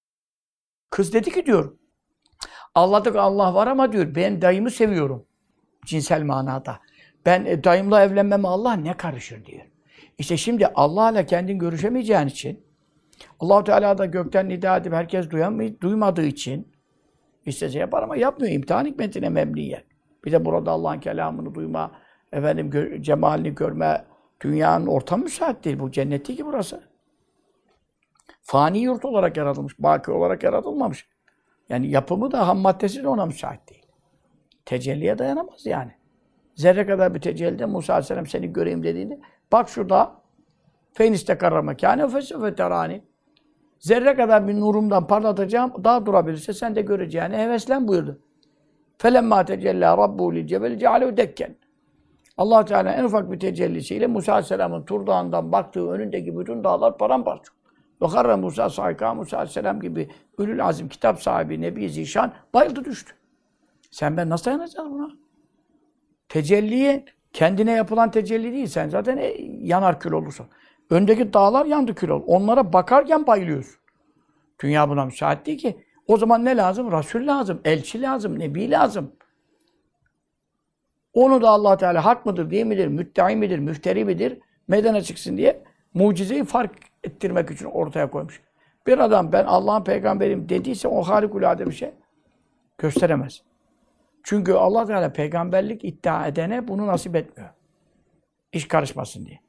[0.90, 1.78] Kız dedi ki diyor,
[2.76, 5.26] Allah'ta Allah var ama diyor, ben dayımı seviyorum.
[5.86, 6.80] Cinsel manada.
[7.26, 9.66] Ben e, dayımla evlenmeme Allah ne karışır diyor.
[10.18, 12.66] İşte şimdi Allah'la kendin görüşemeyeceğin için,
[13.40, 15.30] allah Teala da gökten nida edip herkes
[15.82, 16.77] duymadığı için
[17.48, 18.54] istese yapar ama yapmıyor.
[18.54, 19.84] İmtihan hikmetine memniye.
[20.26, 21.92] Bir de burada Allah'ın kelamını duyma,
[22.32, 24.06] efendim cemalini görme,
[24.42, 25.80] dünyanın ortamı müsait değil.
[25.80, 26.84] Bu cennet değil ki burası.
[28.42, 31.08] Fani yurt olarak yaratılmış, baki olarak yaratılmamış.
[31.70, 33.86] Yani yapımı da ham maddesi de ona müsait değil.
[34.66, 35.92] Tecelliye dayanamaz yani.
[36.56, 39.20] Zerre kadar bir tecellide Musa Aleyhisselam seni göreyim dediğinde
[39.52, 40.22] bak şurada
[40.94, 43.04] feniste karra mekâne fesefe terani.
[43.80, 48.20] Zerre kadar bir nurumdan parlatacağım, daha durabilirse sen de göreceğine heveslen buyurdu.
[48.98, 51.56] Tecella rabbu lil cebel cealehu dekken.
[52.38, 57.54] Allah Teala en ufak bir tecellisiyle Musa Aleyhisselam'ın Tur Dağı'ndan baktığı önündeki bütün dağlar paramparça.
[58.02, 63.14] Ve karre Musa Saika Musa Aleyhisselam gibi Ülül Azim kitap sahibi Nebi Zişan bayıldı düştü.
[63.92, 65.10] Sen ben nasıl dayanacağız buna?
[66.30, 68.68] Tecelliye kendine yapılan tecelli değil.
[68.68, 70.48] Sen zaten e, yanar kül olursun.
[70.90, 72.24] Öndeki dağlar yandı kül olur.
[72.28, 73.80] Onlara bakarken bayılıyorsun.
[74.64, 75.84] Dünya buna müsait değil ki.
[76.08, 76.92] O zaman ne lazım?
[76.92, 79.12] Resul lazım, elçi lazım, nebi lazım.
[81.14, 85.64] Onu da allah Teala hak mıdır, değil midir, müttehim midir, müfteri midir, meydana çıksın diye
[85.94, 86.72] mucizeyi fark
[87.04, 88.42] ettirmek için ortaya koymuş.
[88.88, 91.92] Bir adam ben Allah'ın peygamberim dediyse o harikulade bir şey
[92.78, 93.42] gösteremez.
[94.24, 97.50] Çünkü allah Teala peygamberlik iddia edene bunu nasip etmiyor.
[98.54, 99.47] İş karışmasın diye.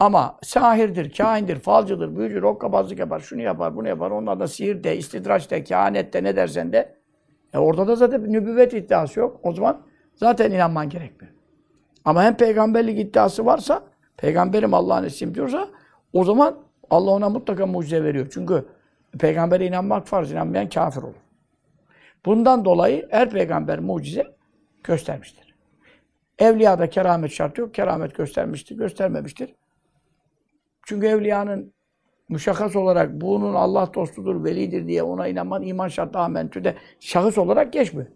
[0.00, 4.10] Ama sahirdir, kaindir, falcıdır, büyücüdür, okkabazlık yapar, şunu yapar, bunu yapar.
[4.10, 6.94] Onlar da sihirde, istidraçta, kehanette ne dersen de.
[7.54, 9.40] E orada da zaten nübüvvet iddiası yok.
[9.42, 9.82] O zaman
[10.14, 11.34] zaten inanman gerekmiyor.
[12.04, 13.82] Ama hem peygamberlik iddiası varsa,
[14.16, 15.68] peygamberim Allah'ın isim diyorsa,
[16.12, 16.58] o zaman
[16.90, 18.26] Allah ona mutlaka mucize veriyor.
[18.34, 18.64] Çünkü
[19.18, 21.14] peygambere inanmak farz, inanmayan kafir olur.
[22.26, 24.26] Bundan dolayı her peygamber mucize
[24.84, 25.54] göstermiştir.
[26.38, 27.74] Evliyada keramet şartı yok.
[27.74, 29.54] Keramet göstermiştir, göstermemiştir.
[30.82, 31.72] Çünkü evliyanın
[32.28, 38.08] müşahhas olarak bunun Allah dostudur, velidir diye ona inanman iman şartı amentüde şahıs olarak geçmiyor.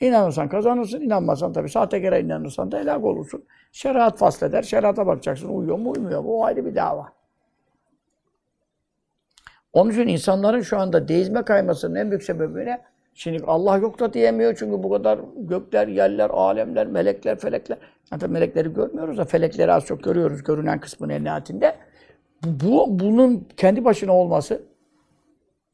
[0.00, 3.44] İnanırsan kazanırsın, inanmazsan tabii sahtekara inanırsan da helak olursun.
[3.72, 7.12] Şeriat fasleder, şeriata bakacaksın uyuyor mu uymuyor mu o ayrı bir dava.
[9.72, 12.89] Onun için insanların şu anda deizme kaymasının en büyük sebebi ne?
[13.14, 17.78] Şimdi Allah yok da diyemiyor çünkü bu kadar gökler, yerler, alemler, melekler, felekler.
[18.04, 21.76] Zaten melekleri görmüyoruz da felekleri az çok görüyoruz görünen kısmın en nihayetinde.
[22.44, 24.62] Bu, bunun kendi başına olması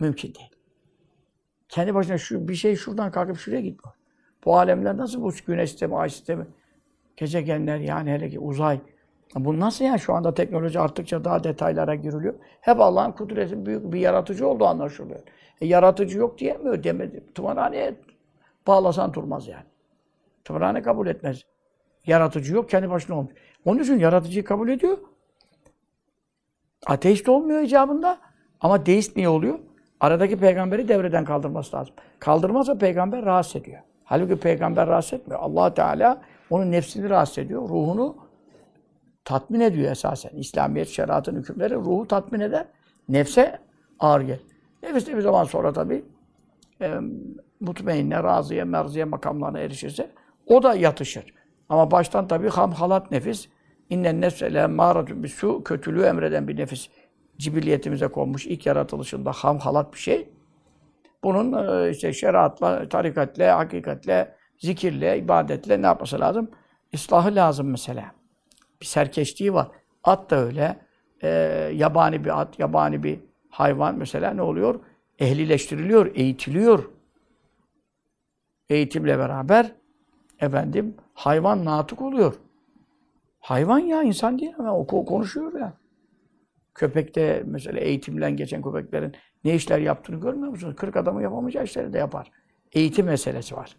[0.01, 0.51] mümkün değil.
[1.69, 3.95] Kendi başına şu bir şey şuradan kalkıp şuraya gitmiyor.
[4.45, 6.47] Bu alemler nasıl bu güneş sistemi, ay sistemi,
[7.17, 8.81] gezegenler yani hele ki uzay.
[9.35, 12.35] Bu nasıl yani şu anda teknoloji arttıkça daha detaylara giriliyor.
[12.61, 15.21] Hep Allah'ın kudreti büyük bir yaratıcı olduğu anlaşılıyor.
[15.61, 17.25] E, yaratıcı yok diyemiyor demedi.
[17.35, 17.95] Tımarhaneye
[18.67, 19.65] bağlasan durmaz yani.
[20.45, 21.43] Tımarhane kabul etmez.
[22.07, 23.33] Yaratıcı yok, kendi başına olmuş.
[23.65, 24.99] Onun için yaratıcıyı kabul ediyor.
[26.87, 28.19] Ateist olmuyor icabında.
[28.61, 29.59] Ama deist niye oluyor?
[30.01, 31.95] Aradaki peygamberi devreden kaldırması lazım.
[32.19, 33.81] Kaldırmazsa peygamber rahatsız ediyor.
[34.05, 35.41] Halbuki peygamber rahatsız etmiyor.
[35.43, 37.63] allah Teala onun nefsini rahatsız ediyor.
[37.63, 38.17] Ruhunu
[39.27, 40.31] tatmin ediyor esasen.
[40.37, 42.67] İslamiyet şeriatın hükümleri ruhu tatmin eder.
[43.09, 43.59] Nefse
[44.01, 44.39] ağır gel.
[44.83, 46.05] Nefis de bir zaman sonra tabii
[46.81, 46.95] e,
[47.61, 50.11] mutmainne, razıya, merziye makamlarına erişirse
[50.47, 51.35] o da yatışır.
[51.69, 53.49] Ama baştan tabii ham halat nefis
[53.91, 56.89] innen nefse le mâratun bir su kötülüğü emreden bir nefis
[57.39, 60.29] cibiliyetimize konmuş ilk yaratılışında ham halat bir şey.
[61.25, 66.51] Bunun e, işte şeriatla, tarikatla, hakikatle, zikirle, ibadetle ne yapması lazım?
[66.93, 68.16] İslahı lazım mesela.
[68.81, 69.69] Bir serkeşliği var.
[70.05, 70.79] At da öyle.
[71.23, 71.29] E,
[71.75, 74.81] yabani bir at, yabani bir hayvan mesela ne oluyor?
[75.19, 76.91] Ehlileştiriliyor, eğitiliyor.
[78.71, 79.73] Eğitimle beraber
[80.41, 82.35] efendim hayvan natık oluyor.
[83.41, 85.73] Hayvan ya insan değil ama o konuşuyor ya.
[86.75, 90.77] Köpekte mesela eğitimle geçen köpeklerin ne işler yaptığını görmüyor musunuz?
[90.77, 92.31] 40 adamın yapamayacağı işleri de yapar.
[92.73, 93.77] Eğitim meselesi var.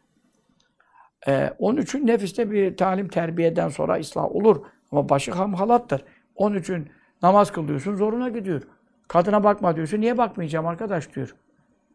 [1.27, 4.65] Ee, onun için nefiste bir talim terbiyeden sonra ıslah olur.
[4.91, 6.03] Ama başı hamhalattır.
[6.35, 6.89] Onun için
[7.23, 8.61] namaz kılıyorsun zoruna gidiyor.
[9.07, 10.01] Kadına bakma diyorsun.
[10.01, 11.35] Niye bakmayacağım arkadaş diyor.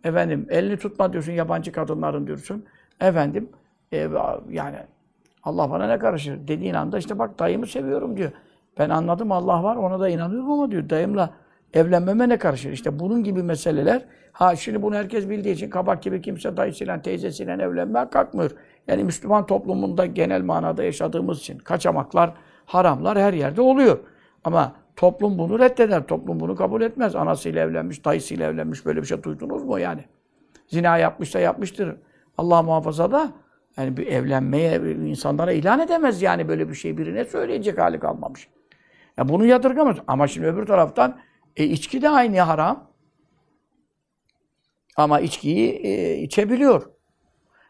[0.04, 2.64] Efendim elini tutma diyorsun yabancı kadınların diyorsun.
[3.00, 3.48] Efendim
[3.92, 4.08] e,
[4.50, 4.76] yani
[5.42, 8.32] Allah bana ne karışır dediğin anda işte bak dayımı seviyorum diyor.
[8.78, 11.30] Ben anladım Allah var ona da inanıyorum ama diyor dayımla
[11.74, 12.72] evlenmeme ne karışır?
[12.72, 17.52] İşte bunun gibi meseleler ha şimdi bunu herkes bildiği için kabak gibi kimse dayısıyla teyzesiyle
[17.52, 18.50] evlenmeye kalkmıyor.
[18.88, 22.34] Yani Müslüman toplumunda genel manada yaşadığımız için kaçamaklar,
[22.74, 23.98] haramlar her yerde oluyor.
[24.44, 26.06] Ama toplum bunu reddeder.
[26.06, 27.16] Toplum bunu kabul etmez.
[27.16, 30.04] Anasıyla evlenmiş, dayısıyla evlenmiş böyle bir şey duydunuz mu yani?
[30.68, 31.96] Zina yapmışsa yapmıştır.
[32.38, 33.32] Allah muhafaza da
[33.76, 38.48] yani bir evlenmeye insanlara ilan edemez yani böyle bir şey birine söyleyecek hali kalmamış.
[39.18, 39.96] Ya bunu yadırgamaz.
[40.06, 41.18] Ama şimdi öbür taraftan
[41.56, 42.90] e, içki de aynı haram.
[44.96, 46.90] Ama içkiyi e, içebiliyor.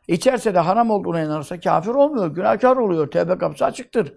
[0.08, 3.10] İçerse de haram olduğuna inanırsa kafir olmuyor, günahkar oluyor.
[3.10, 4.14] Tevbe kapısı açıktır.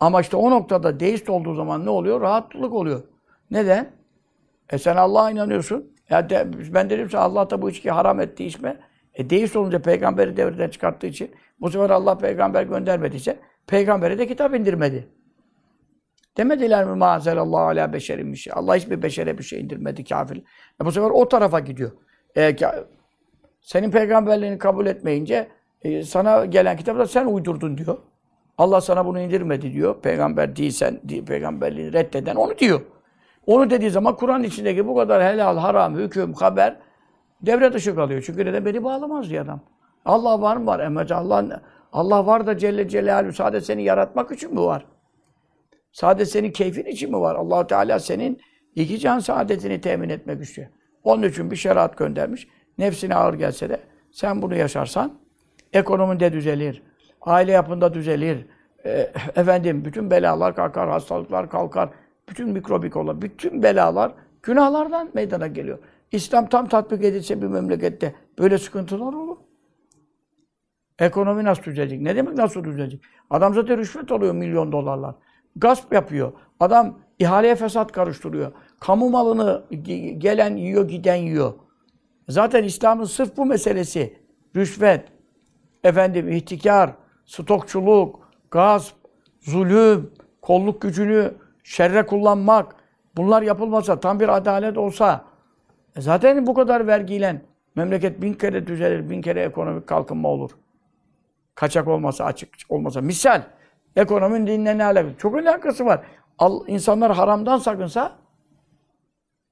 [0.00, 2.20] Ama işte o noktada deist olduğu zaman ne oluyor?
[2.20, 3.02] Rahatlık oluyor.
[3.50, 3.90] Neden?
[4.70, 5.92] E sen Allah'a inanıyorsun.
[6.10, 8.80] Ya de, ben dedim ki Allah da bu içki haram etti içme.
[9.14, 11.30] E deist olunca peygamberi devreden çıkarttığı için
[11.60, 15.08] bu sefer Allah peygamber göndermediyse peygambere de kitap indirmedi.
[16.36, 18.52] Demediler mi maazelallahu ala beşerin bir şey.
[18.56, 20.42] Allah hiçbir beşere bir şey indirmedi kafir.
[20.82, 21.90] E bu sefer o tarafa gidiyor.
[22.36, 22.56] E,
[23.60, 25.48] senin peygamberliğini kabul etmeyince
[25.82, 27.98] e, sana gelen kitapta sen uydurdun diyor.
[28.58, 30.00] Allah sana bunu indirmedi diyor.
[30.02, 32.80] Peygamber değilsen, peygamberliğini reddeden onu diyor.
[33.46, 36.76] Onu dediği zaman Kur'an içindeki bu kadar helal, haram, hüküm, haber
[37.42, 38.22] devre dışı kalıyor.
[38.26, 39.60] Çünkü neden beni bağlamaz diyor adam.
[40.04, 40.80] Allah var mı var?
[40.80, 44.86] Emece Allah Allah var da Celle Celaluhu sadece seni yaratmak için mi var?
[45.92, 47.34] Sadece senin keyfin için mi var?
[47.34, 48.40] allah Teala senin
[48.74, 50.68] iki can saadetini temin etmek istiyor.
[51.04, 52.48] Onun için bir şeriat göndermiş.
[52.78, 53.80] Nefsine ağır gelse de
[54.12, 55.18] sen bunu yaşarsan
[55.72, 56.82] ekonominde düzelir,
[57.20, 58.46] aile yapında düzelir,
[58.84, 61.90] e, efendim bütün belalar kalkar, hastalıklar kalkar,
[62.28, 65.78] bütün mikrobik olan, bütün belalar günahlardan meydana geliyor.
[66.12, 69.36] İslam tam tatbik edilse bir memlekette böyle sıkıntılar olur.
[70.98, 72.00] Ekonomi nasıl düzelecek?
[72.00, 73.02] Ne demek nasıl düzelecek?
[73.30, 75.14] Adam zaten rüşvet alıyor milyon dolarlar.
[75.56, 76.32] Gasp yapıyor.
[76.60, 78.52] Adam ihaleye fesat karıştırıyor.
[78.80, 79.64] Kamu malını
[80.18, 81.54] gelen yiyor, giden yiyor.
[82.28, 84.16] Zaten İslam'ın sırf bu meselesi.
[84.56, 85.08] Rüşvet,
[85.84, 86.90] efendim ihtikar,
[87.28, 88.96] stokçuluk, gasp,
[89.40, 90.10] zulüm,
[90.42, 92.76] kolluk gücünü şerre kullanmak,
[93.16, 95.24] bunlar yapılmasa, tam bir adalet olsa,
[95.96, 97.42] e zaten bu kadar vergiyle
[97.76, 100.50] memleket bin kere düzelir, bin kere ekonomik kalkınma olur.
[101.54, 103.00] Kaçak olmasa, açık olmasa.
[103.00, 103.42] Misal,
[103.96, 105.16] ekonominin dinle ne alakası?
[105.18, 106.06] Çok alakası var.
[106.38, 108.18] Al, insanlar haramdan sakınsa,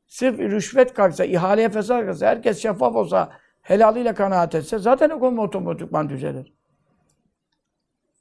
[0.06, 3.30] sırf rüşvet kalksa, ihaleye fesat kalksa, herkes şeffaf olsa,
[3.62, 6.55] helalıyla kanaat etse, zaten ekonomi otomatikman düzelir.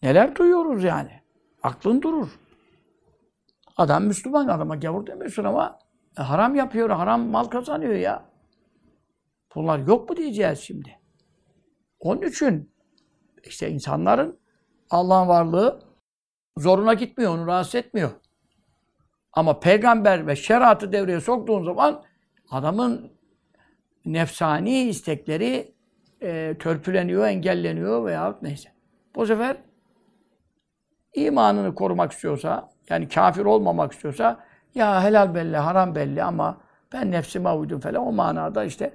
[0.03, 1.21] Neler duyuyoruz yani?
[1.63, 2.39] Aklın durur.
[3.77, 5.79] Adam Müslüman, adama gavur demiyorsun ama
[6.19, 8.25] e, haram yapıyor, haram mal kazanıyor ya.
[9.55, 10.99] Bunlar yok mu diyeceğiz şimdi?
[11.99, 12.71] Onun için
[13.43, 14.39] işte insanların
[14.89, 15.79] Allah'ın varlığı
[16.57, 18.11] zoruna gitmiyor, onu rahatsız etmiyor.
[19.33, 22.03] Ama peygamber ve şeriatı devreye soktuğun zaman
[22.49, 23.11] adamın
[24.05, 25.75] nefsani istekleri
[26.21, 28.69] e, törpüleniyor, engelleniyor veya neyse.
[29.15, 29.57] Bu sefer
[31.15, 34.39] imanını korumak istiyorsa, yani kafir olmamak istiyorsa,
[34.75, 36.57] ya helal belli, haram belli ama
[36.93, 38.93] ben nefsime uydum falan o manada işte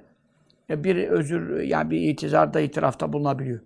[0.69, 3.59] bir özür, yani bir itizarda, itirafta bulunabiliyor.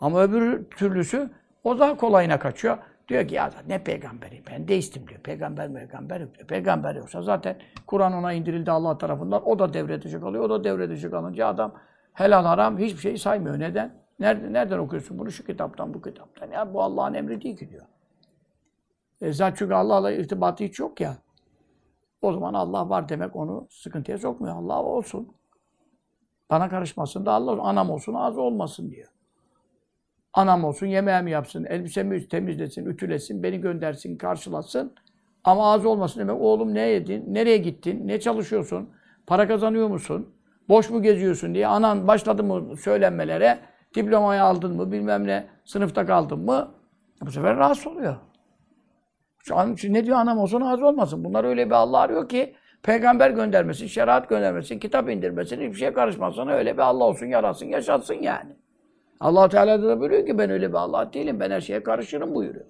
[0.00, 1.30] Ama öbür türlüsü
[1.64, 2.78] o daha kolayına kaçıyor.
[3.08, 4.42] Diyor ki ya ne peygamberi?
[4.50, 5.20] Ben deistim diyor.
[5.20, 6.48] Peygamber peygamber yok diyor.
[6.48, 9.48] Peygamber yoksa zaten Kur'an ona indirildi Allah tarafından.
[9.48, 10.44] O da devre dışı kalıyor.
[10.44, 11.72] O da devre dışı kalınca adam
[12.12, 13.58] helal haram hiçbir şey saymıyor.
[13.58, 14.01] Neden?
[14.22, 15.30] Nerede, nereden okuyorsun bunu?
[15.30, 16.50] Şu kitaptan, bu kitaptan.
[16.50, 17.86] Ya bu Allah'ın emri değil ki diyor.
[19.20, 21.16] E zaten çünkü Allah'la irtibatı hiç yok ya.
[22.22, 24.56] O zaman Allah var demek onu sıkıntıya sokmuyor.
[24.56, 25.28] Allah olsun.
[26.50, 27.64] Bana karışmasın da Allah olsun.
[27.64, 29.08] Anam olsun, az olmasın diyor.
[30.32, 34.94] Anam olsun, yemeğimi yapsın, elbisemi temizlesin, ütülesin, beni göndersin, karşılasın.
[35.44, 38.90] Ama az olmasın demek, oğlum ne yedin, nereye gittin, ne çalışıyorsun,
[39.26, 40.34] para kazanıyor musun,
[40.68, 46.38] boş mu geziyorsun diye anan başladı mı söylenmelere, diplomayı aldın mı, bilmem ne, sınıfta kaldın
[46.38, 46.74] mı,
[47.20, 48.16] bu sefer rahatsız oluyor.
[49.38, 51.24] Şu ne diyor anam olsun az olmasın.
[51.24, 56.48] Bunlar öyle bir Allah arıyor ki peygamber göndermesin, şeriat göndermesin, kitap indirmesin, hiçbir şeye karışmasın.
[56.48, 58.56] Öyle bir Allah olsun, yarasın, yaşatsın yani.
[59.20, 61.40] allah Teala da buyuruyor ki ben öyle bir Allah değilim.
[61.40, 62.64] Ben her şeye karışırım buyuruyor.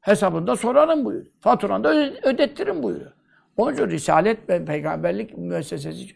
[0.00, 1.32] Hesabında sorarım buyuruyor.
[1.40, 3.12] Faturanda ödettirim buyuruyor.
[3.56, 6.06] Onun için risalet ve peygamberlik müessesesi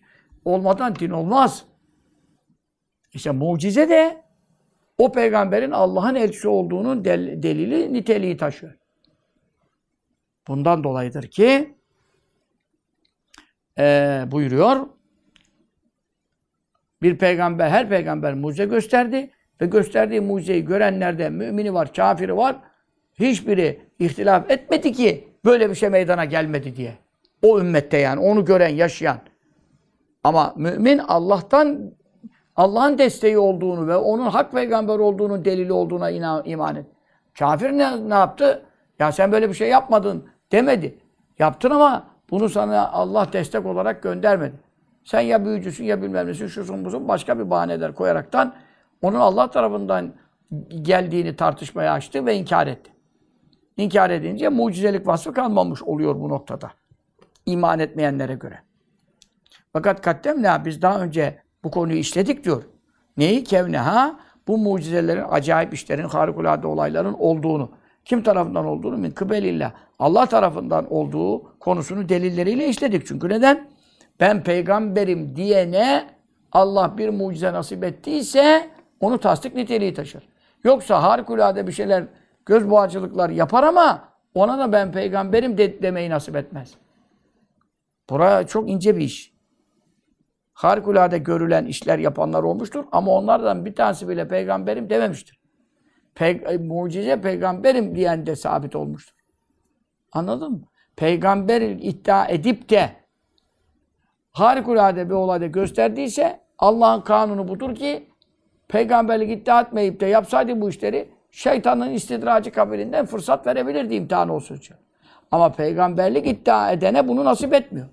[0.44, 1.64] olmadan din olmaz.
[3.14, 4.22] İşte mucize de
[4.98, 8.72] o peygamberin Allah'ın elçisi olduğunun del delili, niteliği taşıyor.
[10.48, 11.74] Bundan dolayıdır ki
[13.78, 14.86] e, buyuruyor
[17.02, 22.56] bir peygamber, her peygamber mucize gösterdi ve gösterdiği mucizeyi görenlerden mümini var, kafiri var.
[23.14, 26.98] Hiçbiri ihtilaf etmedi ki böyle bir şey meydana gelmedi diye.
[27.42, 29.18] O ümmette yani onu gören, yaşayan.
[30.24, 31.94] Ama mümin Allah'tan
[32.56, 36.10] Allah'ın desteği olduğunu ve onun hak peygamber olduğunun delili olduğuna
[36.44, 36.86] iman et.
[37.38, 38.62] Kafir ne, ne yaptı?
[38.98, 40.98] Ya sen böyle bir şey yapmadın demedi.
[41.38, 44.54] Yaptın ama bunu sana Allah destek olarak göndermedi.
[45.04, 48.54] Sen ya büyücüsün ya bilmem nesin, şusun busun başka bir bahaneler koyaraktan
[49.02, 50.12] onun Allah tarafından
[50.82, 52.90] geldiğini tartışmaya açtı ve inkar etti.
[53.76, 56.70] İnkar edince mucizelik vasfı kalmamış oluyor bu noktada.
[57.46, 58.58] İman etmeyenlere göre.
[59.72, 62.62] Fakat kattemna biz daha önce bu konuyu işledik diyor.
[63.16, 63.44] Neyi?
[63.44, 67.70] Kevneha bu mucizelerin, acayip işlerin, harikulade olayların olduğunu.
[68.04, 68.96] Kim tarafından olduğunu?
[68.96, 69.72] Min kıbelillah.
[69.98, 73.06] Allah tarafından olduğu konusunu delilleriyle işledik.
[73.06, 73.68] Çünkü neden?
[74.20, 76.10] Ben peygamberim diyene
[76.52, 80.22] Allah bir mucize nasip ettiyse onu tasdik niteliği taşır.
[80.64, 82.04] Yoksa harikulade bir şeyler,
[82.46, 86.74] göz boğacılıklar yapar ama ona da ben peygamberim de demeyi nasip etmez.
[88.10, 89.33] Buraya çok ince bir iş.
[90.54, 95.40] Harikulade görülen işler yapanlar olmuştur ama onlardan bir tanesi bile peygamberim dememiştir.
[96.14, 99.14] Pey mucize peygamberim diyen de sabit olmuştur.
[100.12, 100.64] Anladın mı?
[100.96, 102.90] Peygamber iddia edip de
[104.30, 108.08] harikulade bir olayda gösterdiyse Allah'ın kanunu budur ki
[108.68, 114.76] peygamberlik iddia etmeyip de yapsaydı bu işleri şeytanın istidracı kabilinden fırsat verebilirdi imtihan olsun için.
[115.30, 117.86] Ama peygamberlik iddia edene bunu nasip etmiyor.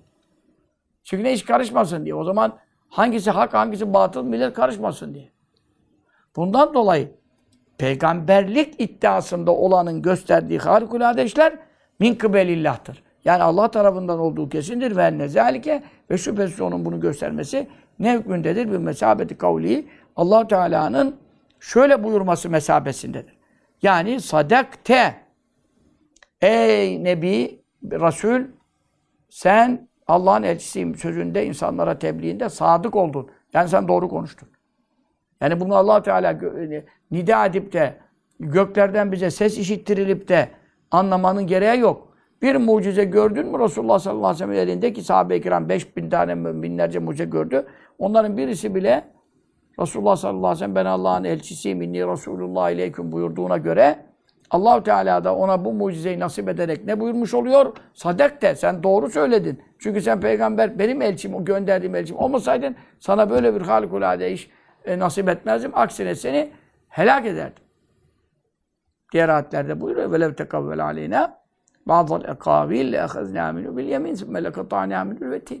[1.04, 2.14] Çünkü iş karışmasın diye.
[2.14, 5.30] O zaman hangisi hak hangisi batıl millet karışmasın diye.
[6.36, 7.10] Bundan dolayı
[7.78, 11.58] peygamberlik iddiasında olanın gösterdiği harikulade işler
[11.98, 13.02] min kıbelillah'tır.
[13.24, 18.72] Yani Allah tarafından olduğu kesindir ve nezalike ve şüphesiz onun bunu göstermesi ne hükmündedir?
[18.72, 21.16] Bir mesabeti kavli allah Teala'nın
[21.60, 23.36] şöyle buyurması mesabesindedir.
[23.82, 25.14] Yani sadakte
[26.40, 28.42] ey Nebi, Resul
[29.30, 33.30] sen Allah'ın elçisiyim sözünde, insanlara tebliğinde sadık oldun.
[33.52, 34.48] Yani sen doğru konuştun.
[35.40, 36.38] Yani bunu allah Teala
[37.10, 37.96] nida edip de
[38.40, 40.48] göklerden bize ses işittirilip de
[40.90, 42.08] anlamanın gereği yok.
[42.42, 46.98] Bir mucize gördün mü Resulullah sallallahu aleyhi ve sellem elindeki sahabe-i kiram 5000 tane binlerce
[46.98, 47.66] mucize gördü.
[47.98, 49.04] Onların birisi bile
[49.80, 53.98] Resulullah sallallahu aleyhi ve sellem ben Allah'ın elçisiyim inni Resulullah aleyküm buyurduğuna göre
[54.52, 57.76] allah Teala da ona bu mucizeyi nasip ederek ne buyurmuş oluyor?
[57.94, 59.62] Sadek de sen doğru söyledin.
[59.78, 64.50] Çünkü sen peygamber benim elçim, o gönderdiğim elçim olmasaydın sana böyle bir harikulade iş
[64.84, 65.70] e, nasip etmezdim.
[65.74, 66.50] Aksine seni
[66.88, 67.64] helak ederdim.
[69.12, 70.10] Diğer ayetlerde buyuruyor.
[70.10, 71.30] وَلَوْ تَقَوَّلَ عَلَيْنَا
[71.88, 75.60] بَعْضَ الْاَقَابِيلَ لَاَخَذْنَا مِنُوا بِالْيَمِينِ ثُمَّ لَقَطَعْنَا مِنُوا الْوَتِينَ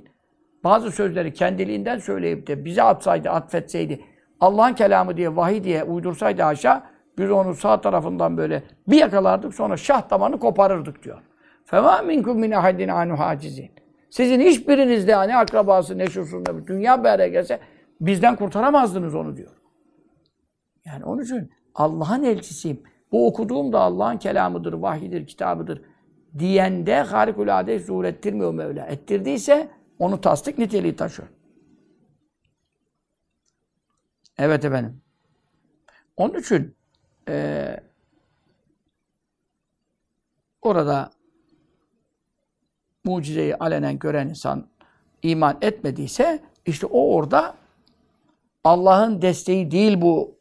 [0.64, 4.00] Bazı sözleri kendiliğinden söyleyip de bize atsaydı, atfetseydi,
[4.40, 6.82] Allah'ın kelamı diye, vahiy diye uydursaydı aşağı,
[7.18, 11.22] biz onu sağ tarafından böyle bir yakalardık sonra şah damanı koparırdık diyor.
[11.64, 13.70] Fema minkum min ahadin anu hacizin.
[14.10, 17.60] Sizin hiçbiriniz de hani akrabası ne şusun ne dünya bir gelse
[18.00, 19.52] bizden kurtaramazdınız onu diyor.
[20.84, 22.82] Yani onun için Allah'ın elçisiyim.
[23.12, 25.82] Bu okuduğum da Allah'ın kelamıdır, vahyidir, kitabıdır
[26.38, 28.86] diyende harikulade zuhur ettirmiyor Mevla.
[28.86, 31.28] Ettirdiyse onu tasdik niteliği taşıyor.
[34.38, 35.02] Evet efendim.
[36.16, 36.76] Onun için
[37.28, 37.76] e,
[40.62, 41.10] orada
[43.04, 44.66] mucizeyi alenen gören insan
[45.22, 47.54] iman etmediyse işte o orada
[48.64, 50.38] Allah'ın desteği değil bu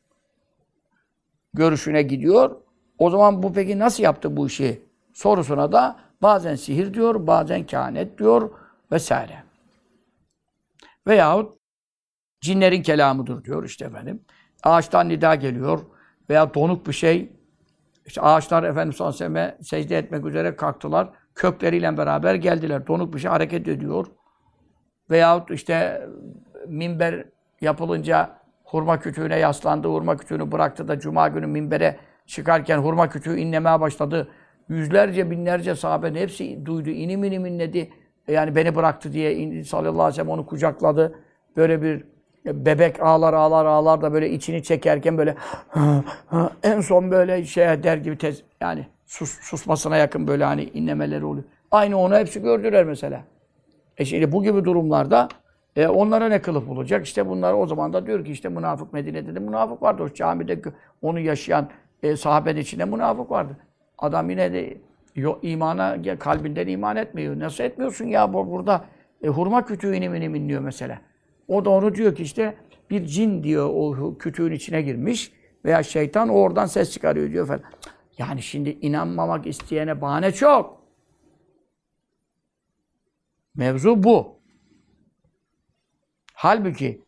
[1.54, 2.62] görüşüne gidiyor.
[2.98, 4.86] O zaman bu peki nasıl yaptı bu işi?
[5.14, 8.52] Sorusuna da bazen sihir diyor, bazen kehanet diyor
[8.92, 9.44] vesaire.
[11.08, 11.58] Veyahut
[12.42, 14.22] cinlerin kelamıdır diyor işte efendim.
[14.64, 15.80] Ağaçtan nida geliyor
[16.32, 17.32] veya donuk bir şey.
[18.06, 21.10] İşte ağaçlar Efendimiz sallallahu aleyhi secde etmek üzere kalktılar.
[21.36, 22.88] Kökleriyle beraber geldiler.
[22.88, 24.08] Donuk bir şey hareket ediyor.
[25.10, 26.08] Veyahut işte
[26.68, 27.26] minber
[27.62, 28.30] yapılınca
[28.64, 34.28] hurma kütüğüne yaslandı, hurma kütüğünü bıraktı da cuma günü minbere çıkarken hurma kütüğü inlemeye başladı.
[34.70, 36.90] Yüzlerce, binlerce sahabenin hepsi duydu.
[36.90, 37.90] İnim inim inledi.
[38.28, 41.16] Yani beni bıraktı diye sallallahu aleyhi ve sellem onu kucakladı.
[41.58, 42.11] Böyle bir
[42.46, 45.36] bebek ağlar ağlar ağlar da böyle içini çekerken böyle
[46.64, 51.46] en son böyle şey der gibi tez yani sus, susmasına yakın böyle hani inlemeleri oluyor.
[51.72, 53.24] Aynı onu hepsi gördüler mesela.
[53.98, 55.30] E şimdi bu gibi durumlarda
[55.76, 57.06] e, onlara ne kılıf bulacak?
[57.06, 60.04] İşte bunlar o zaman da diyor ki işte münafık Medine'de de münafık vardı.
[60.04, 60.62] O camide
[61.02, 61.70] onu yaşayan
[62.04, 63.58] e, sahabenin içinde münafık vardı.
[63.98, 64.78] Adam yine de
[65.16, 67.40] yo, imana kalbinden iman etmiyor.
[67.40, 68.86] Nasıl etmiyorsun ya bu burada
[69.24, 70.98] e, hurma kütüğü inim inim inliyor mesela.
[71.52, 72.56] O da onu diyor ki işte
[72.90, 75.32] bir cin diyor o kütüğün içine girmiş
[75.66, 77.62] veya şeytan oradan ses çıkarıyor diyor falan.
[78.18, 80.82] Yani şimdi inanmamak isteyene bahane çok.
[83.56, 84.40] Mevzu bu.
[86.34, 87.02] Halbuki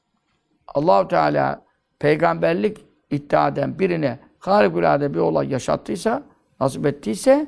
[0.68, 1.66] Allahu Teala
[2.00, 6.24] peygamberlik iddia eden birine harikulade bir olay yaşattıysa,
[6.60, 7.48] nasip ettiyse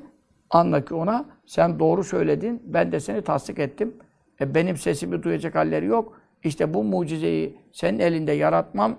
[0.49, 3.95] anla ki ona sen doğru söyledin, ben de seni tasdik ettim.
[4.41, 6.24] E benim sesimi duyacak halleri yok.
[6.45, 8.95] İşte bu mucizeyi senin elinde yaratmam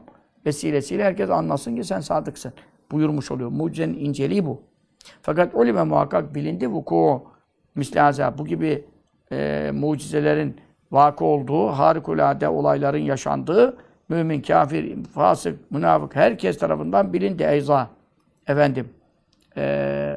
[0.46, 2.52] vesilesiyle herkes anlasın ki sen sadıksın.
[2.92, 3.50] Buyurmuş oluyor.
[3.50, 4.62] Mucizenin inceliği bu.
[5.22, 7.22] Fakat ulime muhakkak bilindi vuku
[7.74, 8.00] misli
[8.38, 8.84] bu gibi
[9.32, 10.56] e, mucizelerin
[10.90, 13.76] vakı olduğu, harikulade olayların yaşandığı,
[14.08, 17.90] mümin, kafir, fasık, münafık herkes tarafından bilindi eyza.
[18.46, 18.88] Efendim.
[19.56, 20.16] E,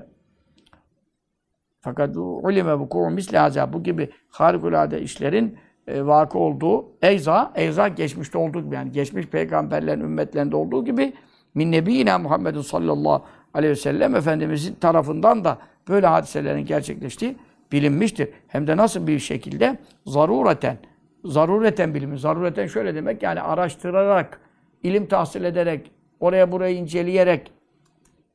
[1.81, 3.37] fakat ulime vuku misli
[3.73, 5.57] bu gibi harikulade işlerin
[5.89, 11.13] e, vakı olduğu eyza, eyza geçmişte olduğu gibi yani geçmiş peygamberlerin ümmetlerinde olduğu gibi
[11.55, 13.23] min nebiyina Muhammedin sallallahu
[13.53, 15.57] aleyhi ve sellem Efendimizin tarafından da
[15.89, 17.35] böyle hadiselerin gerçekleştiği
[17.71, 18.29] bilinmiştir.
[18.47, 19.77] Hem de nasıl bir şekilde?
[20.05, 20.77] Zarureten.
[21.25, 22.19] Zarureten bilimi.
[22.19, 24.39] Zarureten şöyle demek yani araştırarak,
[24.83, 27.51] ilim tahsil ederek, oraya burayı inceleyerek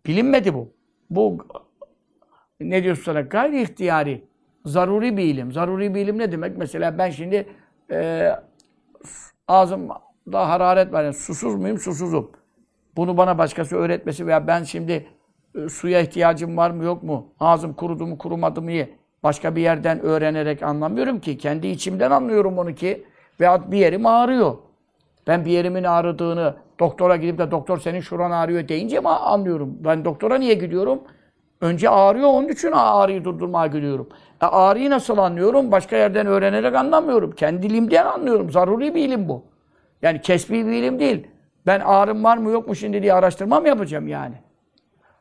[0.06, 0.68] bilinmedi bu.
[1.10, 1.38] Bu
[2.60, 3.20] ne diyorsun sana?
[3.20, 4.24] Gayri ihtiyari.
[4.64, 5.52] Zaruri bir ilim.
[5.52, 6.58] Zaruri bir ilim ne demek?
[6.58, 7.46] Mesela ben şimdi
[7.90, 8.30] e,
[9.48, 11.04] ağzımda hararet var.
[11.04, 11.78] Yani susuz muyum?
[11.78, 12.30] Susuzum.
[12.96, 15.06] Bunu bana başkası öğretmesi veya ben şimdi
[15.54, 17.26] e, suya ihtiyacım var mı yok mu?
[17.40, 18.70] Ağzım kurudu mu kurumadı mı?
[19.22, 21.38] Başka bir yerden öğrenerek anlamıyorum ki.
[21.38, 23.04] Kendi içimden anlıyorum onu ki.
[23.40, 24.56] Veyahut bir yerim ağrıyor.
[25.26, 29.76] Ben bir yerimin ağrıdığını doktora gidip de doktor senin şuran ağrıyor deyince mi anlıyorum?
[29.80, 31.02] Ben doktora niye gidiyorum?
[31.60, 34.08] Önce ağrıyor, onun için ağrıyı durdurmaya gidiyorum.
[34.44, 35.72] E, ağrıyı nasıl anlıyorum?
[35.72, 37.32] Başka yerden öğrenerek anlamıyorum.
[37.32, 38.50] Kendi ilimden anlıyorum.
[38.50, 39.44] Zaruri bir ilim bu.
[40.02, 41.26] Yani kesbi bir ilim değil.
[41.66, 44.34] Ben ağrım var mı yok mu şimdi diye araştırma mı yapacağım yani?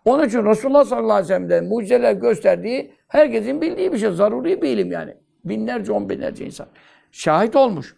[0.05, 4.11] Onun için Resulullah sallallahu aleyhi ve sellem'den mucizeler gösterdiği herkesin bildiği bir şey.
[4.11, 5.13] Zaruri bir ilim yani.
[5.45, 6.67] Binlerce, on binlerce insan.
[7.11, 7.95] Şahit olmuş.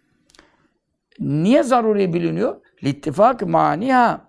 [1.19, 2.55] Niye zaruri biliniyor?
[2.83, 4.21] Littifak maniha.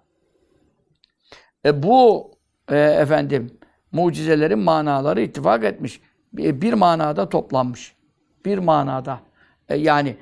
[1.65, 2.31] E bu
[2.71, 3.59] e, efendim
[3.93, 6.01] mucizelerin manaları ittifak etmiş.
[6.37, 7.97] Bir, bir manada toplanmış.
[8.45, 9.20] Bir manada.
[9.68, 10.16] E, yani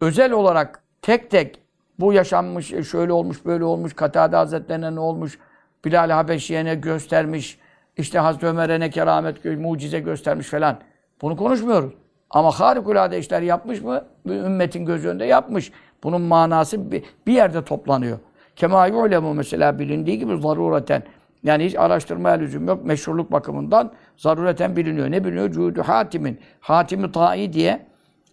[0.00, 1.60] özel olarak tek tek
[1.98, 5.38] bu yaşanmış, e, şöyle olmuş, böyle olmuş, Katade Hazretlerine ne olmuş,
[5.84, 7.58] Bilal Habeşi'ye ne göstermiş,
[7.96, 10.78] işte Hazreti Ömer'e ne keramet, mucize göstermiş falan.
[11.22, 11.92] Bunu konuşmuyoruz.
[12.30, 14.04] Ama harikulade işler yapmış mı?
[14.26, 15.72] Ümmetin göz önünde yapmış.
[16.04, 18.18] Bunun manası bir, bir yerde toplanıyor.
[18.56, 21.02] Kema yu'lemu mesela bilindiği gibi zarureten.
[21.42, 22.84] Yani hiç araştırmaya lüzum yok.
[22.84, 25.10] Meşhurluk bakımından zarureten biliniyor.
[25.10, 25.50] Ne biliniyor?
[25.50, 26.40] Cuhudu Hatim'in.
[26.60, 27.86] Hatimi Ta'i diye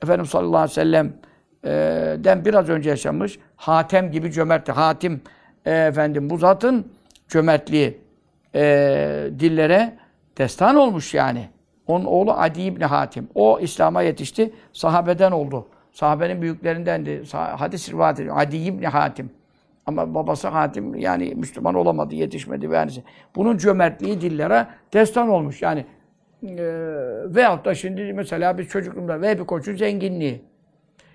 [0.03, 1.13] Efendimiz sallallahu aleyhi ve sellem
[1.63, 1.69] e,
[2.23, 3.39] den biraz önce yaşamış.
[3.55, 4.71] Hatem gibi cömertti.
[4.71, 5.21] Hatim
[5.65, 6.91] e, efendim bu zatın
[7.27, 8.01] cömertliği
[8.55, 8.61] e,
[9.39, 9.97] dillere
[10.37, 11.49] destan olmuş yani.
[11.87, 13.29] Onun oğlu Adi İbni Hatim.
[13.35, 14.53] O İslam'a yetişti.
[14.73, 15.67] Sahabeden oldu.
[15.91, 17.23] Sahabenin büyüklerindendi.
[17.33, 18.35] Hadis rivayet ediyor.
[18.39, 19.29] Adi İbni Hatim.
[19.87, 22.65] Ama babası Hatim yani Müslüman olamadı, yetişmedi.
[22.71, 22.91] Yani
[23.35, 25.61] bunun cömertliği dillere destan olmuş.
[25.61, 25.85] Yani
[26.43, 26.65] e,
[27.25, 30.41] veyahut da şimdi mesela biz çocukluğumda Vehbi Koç'un zenginliği.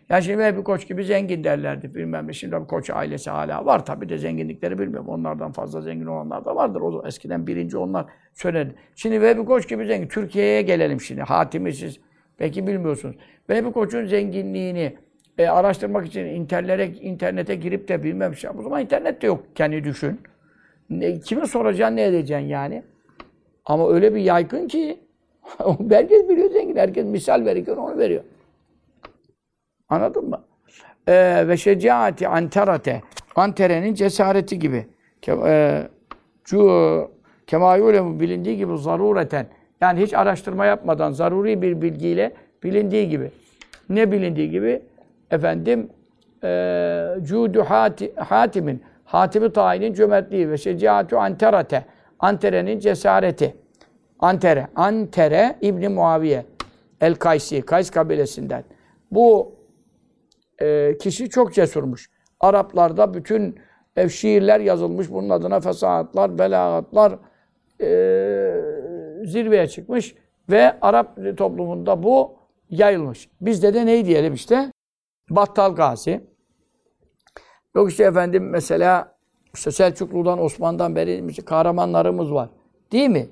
[0.09, 2.33] Yani şimdi Vehbi Koç gibi zengin derlerdi bilmem ne.
[2.33, 5.09] Şimdi Koç ailesi hala var tabii de zenginlikleri bilmiyorum.
[5.09, 6.81] Onlardan fazla zengin olanlar da vardır.
[6.81, 8.75] O eskiden birinci onlar söylerdi.
[8.95, 10.09] Şimdi Vehbi Koç gibi zengin.
[10.09, 11.23] Türkiye'ye gelelim şimdi.
[11.23, 12.01] Hatimi siz
[12.41, 13.17] belki bilmiyorsunuz.
[13.51, 14.97] Vehbi Koç'un zenginliğini
[15.39, 18.51] e, araştırmak için internetlere, internete girip de bilmem şey.
[18.59, 20.21] O zaman internet de yok kendi düşün.
[20.91, 22.83] Ne, kime soracaksın, ne edeceksin yani?
[23.65, 25.01] Ama öyle bir yaygın ki
[25.91, 26.77] herkes biliyor zengin.
[26.77, 28.25] Herkes misal verirken onu veriyor.
[29.89, 30.45] Anladın mı?
[31.09, 33.03] Ee, ve şecaati anterate.
[33.37, 34.87] Anterenin cesareti gibi.
[35.23, 35.89] Ke- e,
[36.45, 37.11] cu
[37.47, 39.47] kemayulemu bilindiği gibi zarureten.
[39.81, 43.31] Yani hiç araştırma yapmadan zaruri bir bilgiyle bilindiği gibi.
[43.89, 44.83] Ne bilindiği gibi?
[45.33, 45.91] Efendim
[46.45, 51.85] e, cudu hati, hatimin Hatimi tayinin cömertliği ve şecaatu anterate.
[52.19, 53.57] Antere'nin cesareti.
[54.19, 54.69] Antere.
[54.75, 56.45] Antere İbni Muaviye.
[57.01, 57.63] El Kaysi.
[57.63, 58.65] Kays kabilesinden.
[59.11, 59.53] Bu
[60.59, 62.11] e, kişi çok cesurmuş.
[62.41, 63.59] Araplarda bütün
[63.97, 65.11] e, şiirler yazılmış.
[65.11, 67.13] Bunun adına fesahatlar, belagatlar
[67.81, 67.89] e,
[69.25, 70.15] zirveye çıkmış.
[70.51, 72.35] Ve Arap toplumunda bu
[72.71, 73.29] yayılmış.
[73.41, 74.72] Bizde de ne diyelim işte?
[75.37, 76.21] Battal Gazi.
[77.75, 79.17] Yok işte efendim mesela
[79.55, 82.49] işte Selçuklu'dan, Osman'dan beri işte kahramanlarımız var.
[82.93, 83.29] Değil mi?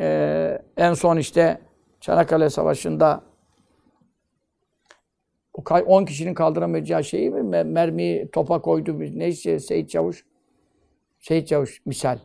[0.00, 1.60] Ee, en son işte
[2.00, 3.22] Çanakkale Savaşı'nda
[5.54, 7.40] o 10 kişinin kaldıramayacağı şeyi mi?
[7.40, 9.00] me- Mermiyi topa koydu.
[9.00, 10.24] Neyse Seyit Çavuş.
[11.18, 12.18] Seyit Çavuş misal.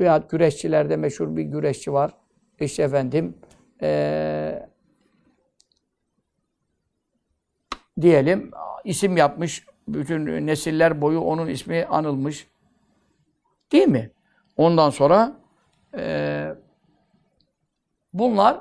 [0.00, 2.14] Veya güreşçilerde meşhur bir güreşçi var.
[2.60, 3.34] İşte efendim
[3.82, 4.68] ee,
[8.02, 8.50] diyelim
[8.84, 9.66] isim yapmış.
[9.88, 12.48] Bütün nesiller boyu onun ismi anılmış.
[13.72, 14.10] Değil mi?
[14.56, 15.32] Ondan sonra
[15.98, 16.54] eee,
[18.12, 18.60] bunlar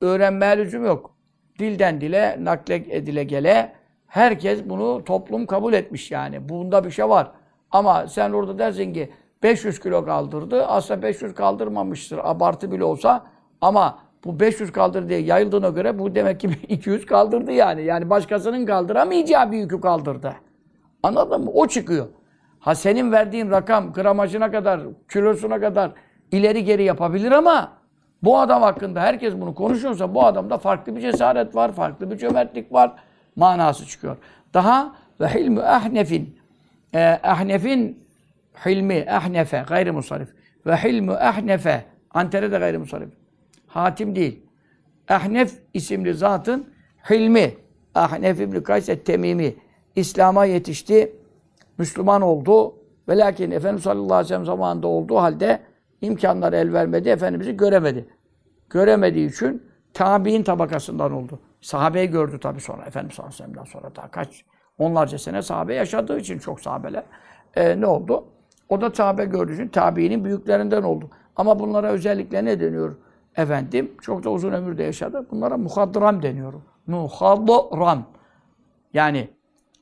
[0.00, 1.16] öğrenmeye lüzum yok.
[1.58, 3.72] Dilden dile, nakle edile gele
[4.06, 6.48] herkes bunu toplum kabul etmiş yani.
[6.48, 7.32] Bunda bir şey var.
[7.70, 9.12] Ama sen orada dersin ki
[9.42, 10.66] 500 kilo kaldırdı.
[10.66, 12.20] Aslında 500 kaldırmamıştır.
[12.22, 13.26] Abartı bile olsa
[13.60, 17.82] ama bu 500 kaldır diye yayıldığına göre bu demek ki 200 kaldırdı yani.
[17.82, 20.34] Yani başkasının kaldıramayacağı bir yükü kaldırdı.
[21.02, 21.50] Anladın mı?
[21.54, 22.06] O çıkıyor.
[22.60, 24.80] Ha senin verdiğin rakam gramajına kadar,
[25.12, 25.92] kilosuna kadar
[26.32, 27.72] ileri geri yapabilir ama
[28.22, 32.72] bu adam hakkında herkes bunu konuşuyorsa bu adamda farklı bir cesaret var, farklı bir cömertlik
[32.72, 32.92] var
[33.36, 34.16] manası çıkıyor.
[34.54, 36.38] Daha ve hilmü ahnefin
[36.94, 38.04] e, ahnefin
[38.66, 40.28] hilmi ahnefe gayrimusarif
[40.66, 43.08] ve hilmü ahnefe antere de gayrimusarif.
[43.70, 44.46] Hatim değil.
[45.08, 46.66] Ahnef isimli zatın
[47.10, 47.54] hilmi.
[47.94, 49.54] Ahnef İbn-i Kays temimi
[49.96, 51.16] İslam'a yetişti.
[51.78, 52.74] Müslüman oldu.
[53.08, 55.60] Ve lakin Efendimiz sallallahu aleyhi ve sellem zamanında olduğu halde
[56.00, 57.08] imkanlar el vermedi.
[57.08, 58.08] Efendimiz'i göremedi.
[58.70, 59.62] Göremediği için
[59.94, 61.40] tabi'in tabakasından oldu.
[61.60, 62.82] Sahabeyi gördü tabii sonra.
[62.82, 64.44] Efendimiz sallallahu aleyhi ve sellem'den sonra daha kaç
[64.78, 67.02] onlarca sene sahabe yaşadığı için çok sahabeler.
[67.54, 68.24] Ee, ne oldu?
[68.68, 71.10] O da sahabe gördüğü için tabiinin büyüklerinden oldu.
[71.36, 72.96] Ama bunlara özellikle ne deniyor?
[73.36, 75.26] Efendim çok da uzun ömürde yaşadı.
[75.30, 76.52] Bunlara muhadram deniyor.
[76.86, 78.04] Muhadram.
[78.94, 79.28] Yani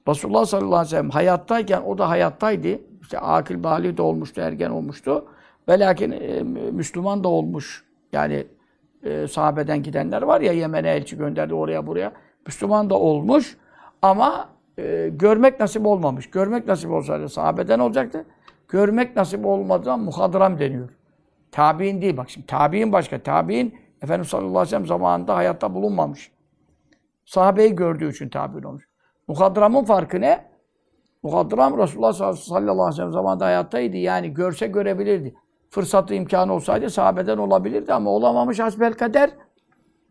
[0.09, 2.80] Resulullah sallallahu aleyhi ve sellem hayattayken o da hayattaydı.
[3.03, 5.24] İşte akıl bali de olmuştu, ergen olmuştu.
[5.68, 6.42] Ve lakin e,
[6.72, 7.84] Müslüman da olmuş.
[8.12, 8.46] Yani
[9.05, 12.12] e, sahabeden gidenler var ya Yemen'e elçi gönderdi oraya buraya.
[12.46, 13.57] Müslüman da olmuş
[14.03, 16.30] ama e, görmek nasip olmamış.
[16.30, 18.24] Görmek nasip olsaydı sahabeden olacaktı.
[18.68, 20.88] Görmek nasip olmadan muhadram deniyor.
[21.53, 22.46] Tabi'in değil bak şimdi.
[22.46, 23.22] Tabi'in başka.
[23.22, 26.32] Tabi'in Efendimiz sallallahu aleyhi ve sellem zamanında hayatta bulunmamış.
[27.24, 28.88] Sahabeyi gördüğü için tabi'in olmuş.
[29.28, 30.44] Muhadramın farkı ne?
[31.22, 33.96] Muhadram Resulullah sallallahu aleyhi ve sellem zamanında hayattaydı.
[33.96, 35.34] Yani görse görebilirdi.
[35.70, 39.30] Fırsatı imkanı olsaydı sahabeden olabilirdi ama olamamış hasbel kader.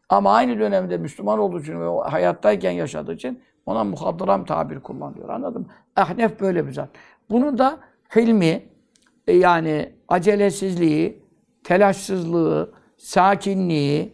[0.09, 5.29] Ama aynı dönemde Müslüman olduğu için ve hayattayken yaşadığı için ona muhadram tabir kullanıyor.
[5.29, 5.67] Anladın mı?
[5.95, 6.89] Ahnef böyle bir zat.
[7.29, 7.79] Bunun da
[8.15, 8.65] hilmi,
[9.27, 11.26] e, yani acelesizliği,
[11.67, 14.13] telaşsızlığı, sakinliği,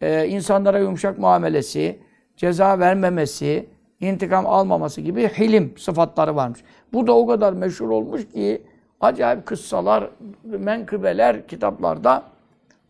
[0.00, 1.98] e, insanlara yumuşak muamelesi,
[2.36, 3.68] ceza vermemesi,
[4.00, 6.60] intikam almaması gibi hilim sıfatları varmış.
[6.92, 8.62] Bu da o kadar meşhur olmuş ki
[9.00, 10.10] acayip kıssalar,
[10.44, 12.22] menkıbeler kitaplarda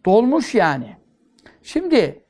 [0.06, 0.96] dolmuş yani.
[1.62, 2.22] Şimdi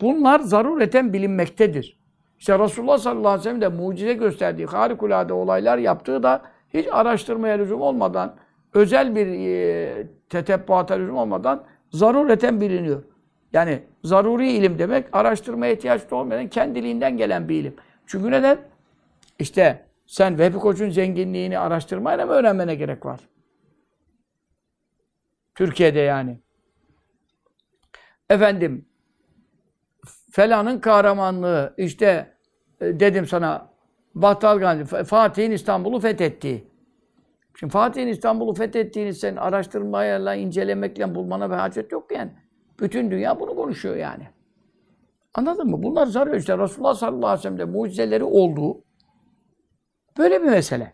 [0.00, 1.98] bunlar zarureten bilinmektedir.
[2.38, 6.42] İşte Resulullah sallallahu aleyhi ve sellem de mucize gösterdiği, harikulade olaylar yaptığı da
[6.74, 8.34] hiç araştırmaya lüzum olmadan,
[8.74, 13.02] özel bir e, tetebbuata lüzum olmadan zarureten biliniyor.
[13.52, 17.76] Yani zaruri ilim demek, araştırmaya ihtiyaç olmayan kendiliğinden gelen bir ilim.
[18.06, 18.58] Çünkü neden?
[19.38, 23.20] İşte sen Vehbi Koç'un zenginliğini araştırmayla mı öğrenmene gerek var?
[25.54, 26.38] Türkiye'de yani.
[28.30, 28.86] Efendim,
[30.30, 32.34] felanın kahramanlığı, işte
[32.80, 33.72] e, dedim sana,
[34.14, 36.64] Battal Gazi, Fatih'in İstanbul'u fethetti.
[37.54, 42.30] Şimdi Fatih'in İstanbul'u fethettiğini sen araştırmayla, incelemekle bulmana bir hacet yok yani.
[42.80, 44.28] Bütün dünya bunu konuşuyor yani.
[45.34, 45.82] Anladın mı?
[45.82, 46.58] Bunlar zarıyor işte.
[46.58, 48.84] Resulullah sallallahu aleyhi ve sellem'de mucizeleri olduğu
[50.18, 50.92] böyle bir mesele.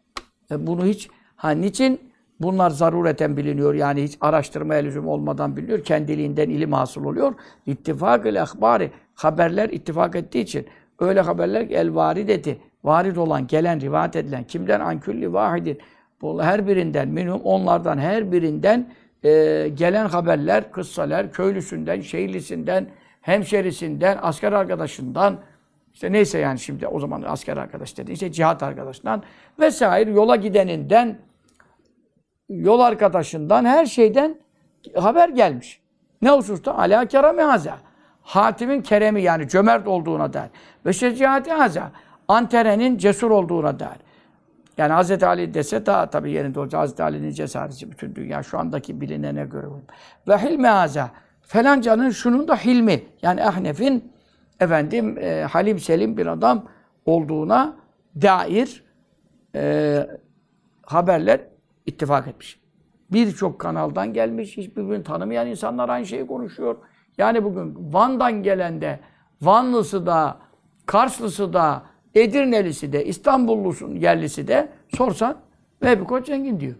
[0.50, 2.00] E bunu hiç, ha niçin
[2.40, 3.74] bunlar zarureten biliniyor?
[3.74, 5.84] Yani hiç araştırmaya lüzum olmadan biliniyor.
[5.84, 7.34] Kendiliğinden ilim hasıl oluyor.
[7.66, 10.66] İttifak-ı ahbari, haberler ittifak ettiği için.
[10.98, 15.78] Öyle haberler ki el varideti, varid olan, gelen, rivayet edilen, kimden ankülli vahidin,
[16.22, 18.90] her birinden, minimum onlardan her birinden
[19.24, 22.86] e, gelen haberler, kıssalar, köylüsünden, şehirlisinden,
[23.20, 25.38] hemşerisinden, asker arkadaşından,
[25.94, 29.22] işte neyse yani şimdi o zaman asker arkadaş dedi, işte cihat arkadaşından
[29.60, 31.18] vesaire yola gideninden,
[32.48, 34.38] yol arkadaşından, her şeyden
[34.96, 35.80] haber gelmiş.
[36.22, 36.78] Ne hususta?
[36.78, 37.78] Ala kerami haza.
[38.22, 40.50] Hatim'in keremi yani cömert olduğuna dair.
[40.86, 41.92] Ve şecihati haza.
[42.28, 44.07] Antere'nin cesur olduğuna dair.
[44.78, 45.22] Yani Hz.
[45.22, 46.88] Ali dese daha tabii yerinde olacak.
[46.88, 47.00] Hz.
[47.00, 49.66] Ali'nin cesareti bütün dünya şu andaki bilinene göre.
[50.28, 51.10] Ve hilme haza.
[51.42, 53.02] Felancanın şunun da hilmi.
[53.22, 54.12] Yani Ahnef'in
[54.60, 56.64] efendim e, halim selim bir adam
[57.06, 57.76] olduğuna
[58.22, 58.84] dair
[59.54, 60.06] e,
[60.82, 61.40] haberler
[61.86, 62.60] ittifak etmiş.
[63.12, 66.76] Birçok kanaldan gelmiş, hiçbirbirini tanımayan insanlar aynı şeyi konuşuyor.
[67.18, 69.00] Yani bugün Van'dan gelen de,
[69.42, 70.38] Vanlısı da,
[70.86, 71.82] Karslısı da,
[72.18, 75.38] Edirnelisi de, İstanbullusun yerlisi de sorsan
[75.82, 76.74] Vehbi Koç zengin diyor.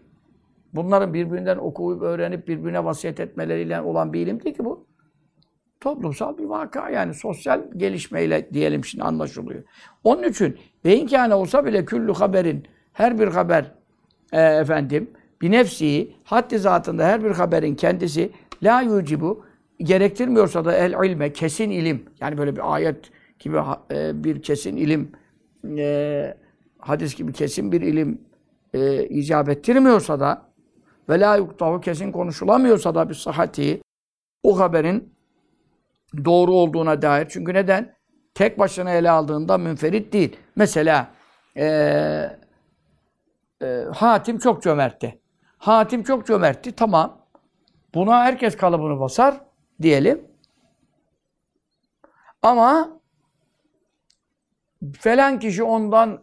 [0.74, 4.86] Bunların birbirinden okuyup öğrenip birbirine vasiyet etmeleriyle olan bir ilim değil ki bu.
[5.80, 9.62] Toplumsal bir vaka yani sosyal gelişmeyle diyelim şimdi anlaşılıyor.
[10.05, 13.72] Onun için ve imkanı olsa bile küllü haberin her bir haber
[14.32, 15.11] e, efendim
[15.43, 18.30] bir nefsi haddi zatında her bir haberin kendisi
[18.62, 19.45] la yucibu
[19.78, 23.57] gerektirmiyorsa da el ilme kesin ilim yani böyle bir ayet gibi
[23.91, 25.12] e, bir kesin ilim
[25.64, 26.36] e,
[26.78, 28.20] hadis gibi kesin bir ilim
[28.74, 30.42] e, icap ettirmiyorsa da
[31.09, 33.82] ve la yuktahu kesin konuşulamıyorsa da bir sahati
[34.42, 35.14] o haberin
[36.24, 37.26] doğru olduğuna dair.
[37.30, 37.94] Çünkü neden?
[38.34, 40.36] Tek başına ele aldığında münferit değil.
[40.56, 41.11] Mesela
[41.56, 41.66] e,
[43.62, 45.20] e, Hatim çok cömertti.
[45.59, 46.72] Hatim çok cömertti.
[46.72, 47.18] Tamam.
[47.94, 49.40] Buna herkes kalıbını basar
[49.82, 50.24] diyelim.
[52.42, 52.97] Ama
[55.01, 56.18] falan kişi ondan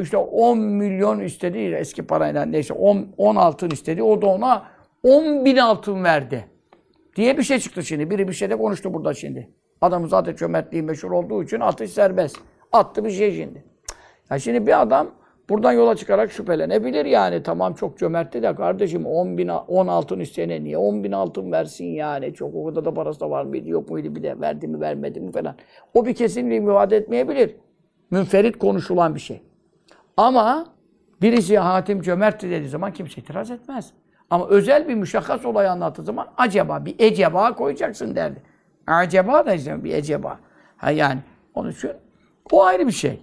[0.00, 4.02] işte 10 milyon istedi eski parayla neyse 10, 10 altın istedi.
[4.02, 4.66] O da ona
[5.02, 6.44] 10 bin altın verdi.
[7.16, 8.10] Diye bir şey çıktı şimdi.
[8.10, 9.48] Biri bir şey de konuştu burada şimdi.
[9.80, 12.36] Adamın zaten cömertliği meşhur olduğu için atış serbest.
[12.72, 13.64] Attı bir şey şimdi.
[14.30, 15.10] Ya şimdi bir adam
[15.48, 17.42] buradan yola çıkarak şüphelenebilir yani.
[17.42, 21.84] Tamam çok cömertti de kardeşim 10 bin, 10 altın isteyene niye 10 bin altın versin
[21.84, 22.34] yani.
[22.34, 25.20] Çok o kadar da parası da var mıydı yok muydu bir de verdi mi vermedi
[25.20, 25.56] mi falan.
[25.94, 27.56] O bir kesinliği müvaade etmeyebilir.
[28.10, 29.42] Münferit konuşulan bir şey.
[30.16, 30.66] Ama
[31.22, 33.92] birisi hatim cömertti dediği zaman kimse itiraz etmez.
[34.30, 38.42] Ama özel bir müşakkas olayı anlattığı zaman acaba bir eceba koyacaksın derdi.
[38.86, 40.38] Acaba da işte bir eceba.
[40.76, 41.20] Ha yani
[41.54, 41.90] onun için
[42.50, 43.22] o ayrı bir şey.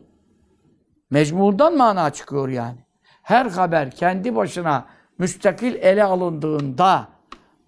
[1.09, 2.77] Mecmurdan mana çıkıyor yani.
[3.21, 4.85] Her haber kendi başına
[5.17, 7.07] müstakil ele alındığında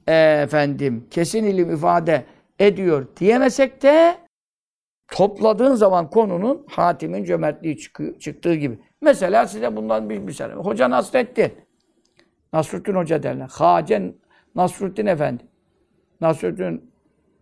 [0.08, 2.26] e, efendim kesin ilim ifade
[2.60, 4.18] ediyor diyemesek de
[5.12, 7.78] topladığın zaman konunun hatimin cömertliği
[8.20, 8.80] çıktığı gibi.
[9.02, 10.52] Mesela size bundan bir misal.
[10.52, 11.54] Hoca Nasreddin.
[12.54, 13.48] Nasrüddin Hoca derler.
[13.52, 14.16] Hacen
[14.56, 15.44] Nasrüddin Efendi.
[16.22, 16.92] Nasrüddin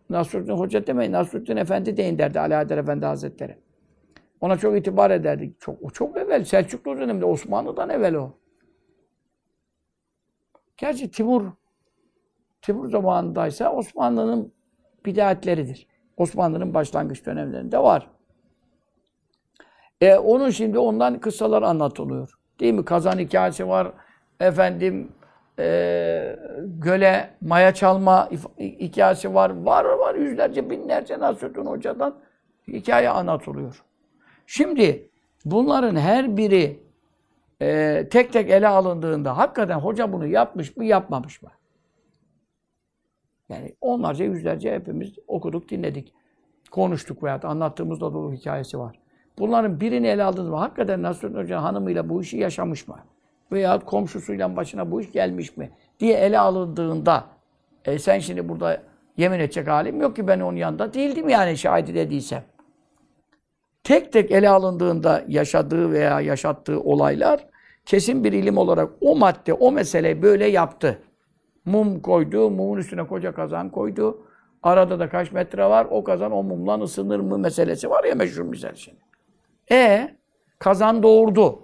[0.10, 3.58] Nasrüddin Hoca demeyin, Nasrüddin Efendi deyin derdi Haydar Efendi Hazretleri.
[4.42, 5.62] Ona çok itibar ederdik.
[5.62, 8.38] Çok, o çok evvel, Selçuklu döneminde, Osmanlı'dan evvel o.
[10.78, 11.52] Gerçi Timur,
[12.62, 14.54] Timur zamanındaysa Osmanlı'nın
[15.06, 15.88] bidayetleridir.
[16.18, 18.08] Osmanlı'nın başlangıç dönemlerinde var.
[20.02, 22.30] E, onun şimdi ondan kıssalar anlatılıyor.
[22.60, 22.86] Değil mi?
[22.86, 23.92] Kazan hikayesi var.
[24.40, 25.12] Efendim
[25.60, 29.50] e, göle maya çalma hikayesi var.
[29.50, 32.16] Var var yüzlerce binlerce Nasrettin Hoca'dan
[32.68, 33.84] hikaye anlatılıyor.
[34.48, 35.10] Şimdi
[35.46, 36.80] bunların her biri
[37.62, 41.50] e, tek tek ele alındığında hakikaten hoca bunu yapmış mı yapmamış mı?
[43.50, 46.14] Yani onlarca yüzlerce hepimiz okuduk dinledik.
[46.72, 49.00] Konuştuk veya anlattığımızda dolu hikayesi var.
[49.40, 53.00] Bunların birini ele aldığınız zaman hakikaten Nasrettin Hoca hanımıyla bu işi yaşamış mı?
[53.52, 55.72] Veya komşusuyla başına bu iş gelmiş mi?
[56.00, 57.26] diye ele alındığında
[57.86, 58.82] e sen şimdi burada
[59.18, 62.44] yemin edecek halim yok ki ben onun yanında değildim yani şahidi dediysem.
[63.84, 67.48] Tek tek ele alındığında yaşadığı veya yaşattığı olaylar
[67.86, 71.00] kesin bir ilim olarak o madde, o meseleyi böyle yaptı.
[71.68, 74.28] Mum koydu, mumun üstüne koca kazan koydu.
[74.64, 78.42] Arada da kaç metre var, o kazan o mumla ısınır mı meselesi var ya meşhur
[78.42, 79.00] misal şimdi.
[79.72, 80.16] E
[80.60, 81.64] kazan doğurdu.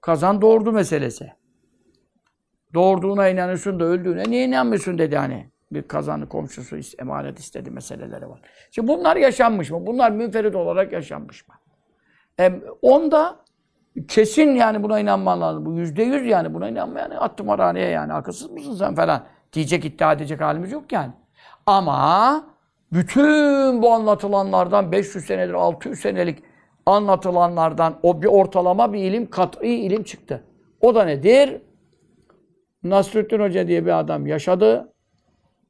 [0.00, 1.32] Kazan doğurdu meselesi.
[2.74, 5.50] Doğurduğuna inanıyorsun da öldüğüne niye inanmıyorsun dedi hani.
[5.72, 8.40] Bir kazanı komşusu emanet istedi meseleleri var.
[8.70, 9.86] Şimdi bunlar yaşanmış mı?
[9.86, 11.54] Bunlar münferit olarak yaşanmış mı?
[12.40, 13.44] E, onda
[14.06, 15.66] kesin yani buna inanman lazım.
[15.66, 17.18] Bu yüzde yüz yani buna inanma yani.
[17.18, 18.12] At tımarhaneye yani.
[18.12, 19.22] Akılsız mısın sen falan.
[19.52, 21.12] Diyecek iddia edecek halimiz yok yani.
[21.66, 22.44] Ama
[22.92, 26.42] bütün bu anlatılanlardan 500 senedir 600 senelik
[26.86, 30.44] anlatılanlardan o bir ortalama bir ilim, kat'i ilim çıktı.
[30.80, 31.60] O da nedir?
[32.82, 34.92] Nasrüddin Hoca diye bir adam yaşadı.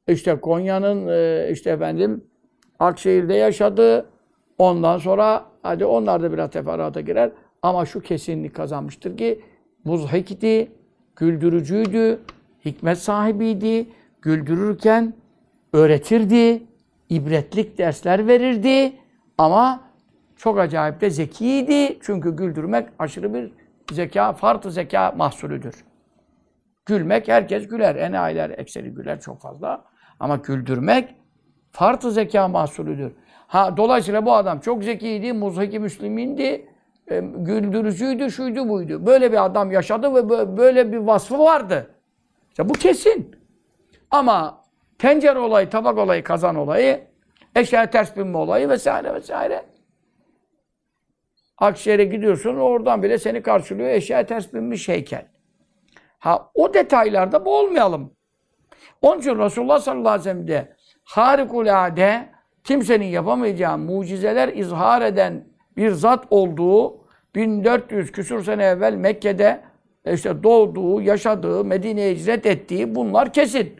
[0.07, 2.23] İşte Konya'nın e, işte efendim
[2.79, 4.09] Akşehir'de yaşadı.
[4.57, 7.31] Ondan sonra hadi onlar da biraz teferruata girer.
[7.61, 9.41] Ama şu kesinlik kazanmıştır ki
[9.83, 10.71] muzhikti,
[11.15, 12.19] güldürücüydü,
[12.65, 13.89] hikmet sahibiydi,
[14.21, 15.13] güldürürken
[15.73, 16.63] öğretirdi,
[17.09, 18.93] ibretlik dersler verirdi
[19.37, 19.81] ama
[20.37, 21.99] çok acayip de zekiydi.
[22.01, 23.51] Çünkü güldürmek aşırı bir
[23.91, 25.75] zeka, farklı zeka mahsulüdür.
[26.85, 27.95] Gülmek herkes güler.
[27.95, 29.85] Enayiler ekseri güler çok fazla.
[30.19, 31.15] Ama güldürmek
[31.71, 33.11] farklı zeka mahsulüdür.
[33.47, 36.67] Ha, dolayısıyla bu adam çok zekiydi, muzhaki müslimindi,
[37.09, 39.05] e, güldürücüydü, şuydu buydu.
[39.05, 41.95] Böyle bir adam yaşadı ve bö- böyle bir vasfı vardı.
[42.49, 43.35] İşte bu kesin.
[44.11, 44.63] Ama
[44.97, 47.07] tencere olayı, tabak olayı, kazan olayı,
[47.55, 49.65] eşyaya ters binme olayı vesaire vesaire.
[51.57, 55.27] Akşehir'e gidiyorsun, oradan bile seni karşılıyor eşyaya ters binmiş heykel.
[56.19, 58.13] Ha o detaylarda boğulmayalım.
[59.01, 62.29] Onun için Resulullah sallallahu aleyhi ve sellem de harikulade
[62.63, 65.47] kimsenin yapamayacağı mucizeler izhar eden
[65.77, 66.98] bir zat olduğu
[67.35, 69.61] 1400 küsur sene evvel Mekke'de
[70.13, 73.73] işte doğduğu, yaşadığı, Medine'ye hicret ettiği bunlar kesin.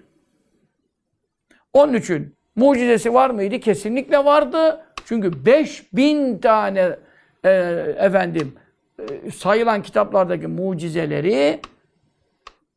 [1.74, 3.60] Onun için mucizesi var mıydı?
[3.60, 4.86] Kesinlikle vardı.
[5.06, 6.95] Çünkü 5000 tane
[7.43, 7.50] e,
[7.97, 8.54] efendim
[9.00, 11.60] e, sayılan kitaplardaki mucizeleri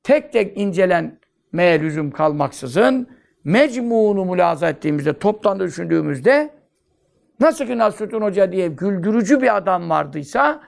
[0.03, 3.09] tek tek incelenmeye lüzum kalmaksızın
[3.45, 6.51] mecmunu mülaza ettiğimizde, toptan düşündüğümüzde
[7.43, 10.61] nasıl ki Nasrüddin Hoca diye güldürücü bir adam vardıysa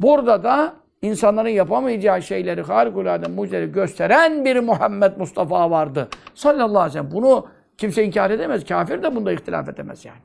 [0.00, 6.08] burada da insanların yapamayacağı şeyleri harikulade mucizeleri gösteren bir Muhammed Mustafa vardı.
[6.34, 7.10] Sallallahu aleyhi ve sellem.
[7.10, 7.46] Bunu
[7.78, 8.64] kimse inkar edemez.
[8.64, 10.18] Kafir de bunda ihtilaf edemez yani.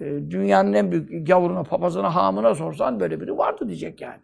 [0.00, 4.20] E, dünyanın en büyük gavuruna, papazına, hamına sorsan böyle biri vardı diyecek yani.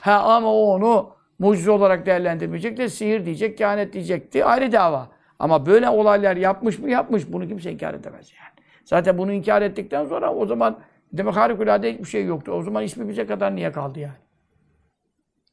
[0.00, 4.44] Ha ama o onu mucize olarak değerlendirmeyecek de sihir diyecek, kehanet diyecekti.
[4.44, 5.08] Ayrı dava.
[5.38, 7.32] Ama böyle olaylar yapmış mı yapmış.
[7.32, 8.59] Bunu kimse inkar edemez yani.
[8.84, 10.78] Zaten bunu inkar ettikten sonra o zaman
[11.12, 12.52] demek harikulade hiçbir şey yoktu.
[12.52, 14.14] O zaman ismi bize kadar niye kaldı yani?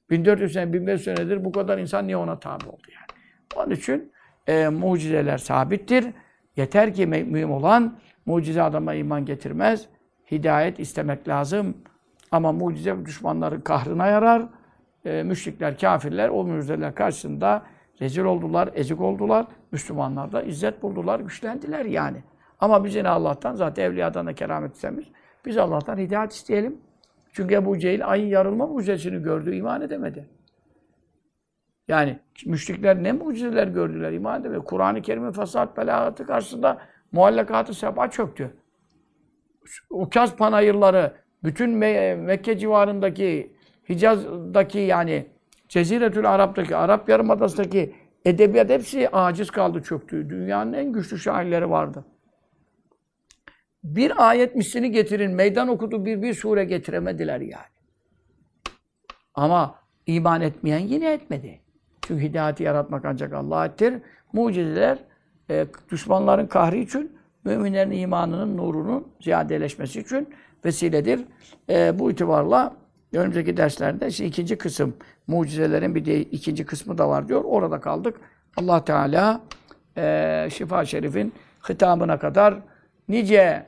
[0.10, 3.22] 1400 sene, 1500 senedir bu kadar insan niye ona tabi oldu yani?
[3.56, 4.12] Onun için
[4.48, 6.06] e, mucizeler sabittir.
[6.58, 9.86] Yeter ki mü- mühim olan mucize adama iman getirmez.
[10.32, 11.78] Hidayet istemek lazım.
[12.32, 14.42] Ama mucize düşmanların kahrına yarar.
[15.06, 17.64] E, müşrikler, kafirler o mucizeler karşısında
[18.02, 19.46] rezil oldular, ezik oldular.
[19.72, 22.18] Müslümanlar da izzet buldular, güçlendiler yani.
[22.60, 25.06] Ama biz yine Allah'tan, zaten evliyadan da keramet istemiz.
[25.46, 26.82] Biz Allah'tan hidayet isteyelim.
[27.34, 30.30] Çünkü Ebu Cehil ayın yarılma mucizesini gördü, iman edemedi.
[31.88, 34.60] Yani müşrikler ne mucizeler gördüler, iman edemedi.
[34.60, 36.78] Kur'an-ı Kerim'in fasat belagatı karşısında
[37.12, 38.58] muallakatı seba çöktü.
[39.90, 43.58] O kaz panayırları, bütün Me- Mekke civarındaki,
[43.90, 45.28] Hicaz'daki yani
[45.70, 47.96] Ceziretül Arap'taki, Arap Yarımadası'ndaki
[48.26, 50.30] edebiyat hepsi aciz kaldı, çöktü.
[50.30, 52.06] Dünyanın en güçlü şairleri vardı.
[53.96, 57.74] Bir ayet mislini getirin, meydan okudu bir bir sure getiremediler yani.
[59.34, 59.76] Ama
[60.08, 61.60] iman etmeyen yine etmedi.
[62.02, 63.94] Çünkü hidayeti yaratmak ancak Allah'a ettir.
[64.34, 64.98] Mucizeler
[65.50, 70.30] e, düşmanların kahri için, müminlerin imanının nurunun ziyadeleşmesi için
[70.66, 71.22] vesiledir.
[71.70, 72.76] E, bu itibarla
[73.14, 74.96] önümüzdeki derslerde işte ikinci kısım
[75.28, 77.44] mucizelerin bir de ikinci kısmı da var diyor.
[77.46, 78.18] Orada kaldık.
[78.58, 79.42] Allah Teala
[79.98, 81.34] e, Şifa Şerif'in
[81.70, 82.56] hitabına kadar
[83.10, 83.66] nice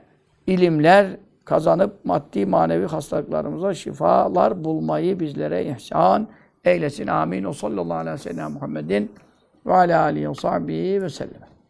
[0.50, 6.28] ilimler kazanıp maddi manevi hastalıklarımıza şifalar bulmayı bizlere ihsan
[6.64, 7.06] eylesin.
[7.06, 7.44] Amin.
[7.44, 9.12] O sallallahu aleyhi ve sellem Muhammedin
[9.66, 11.49] ve ala alihi ve sahbihi ve sellem.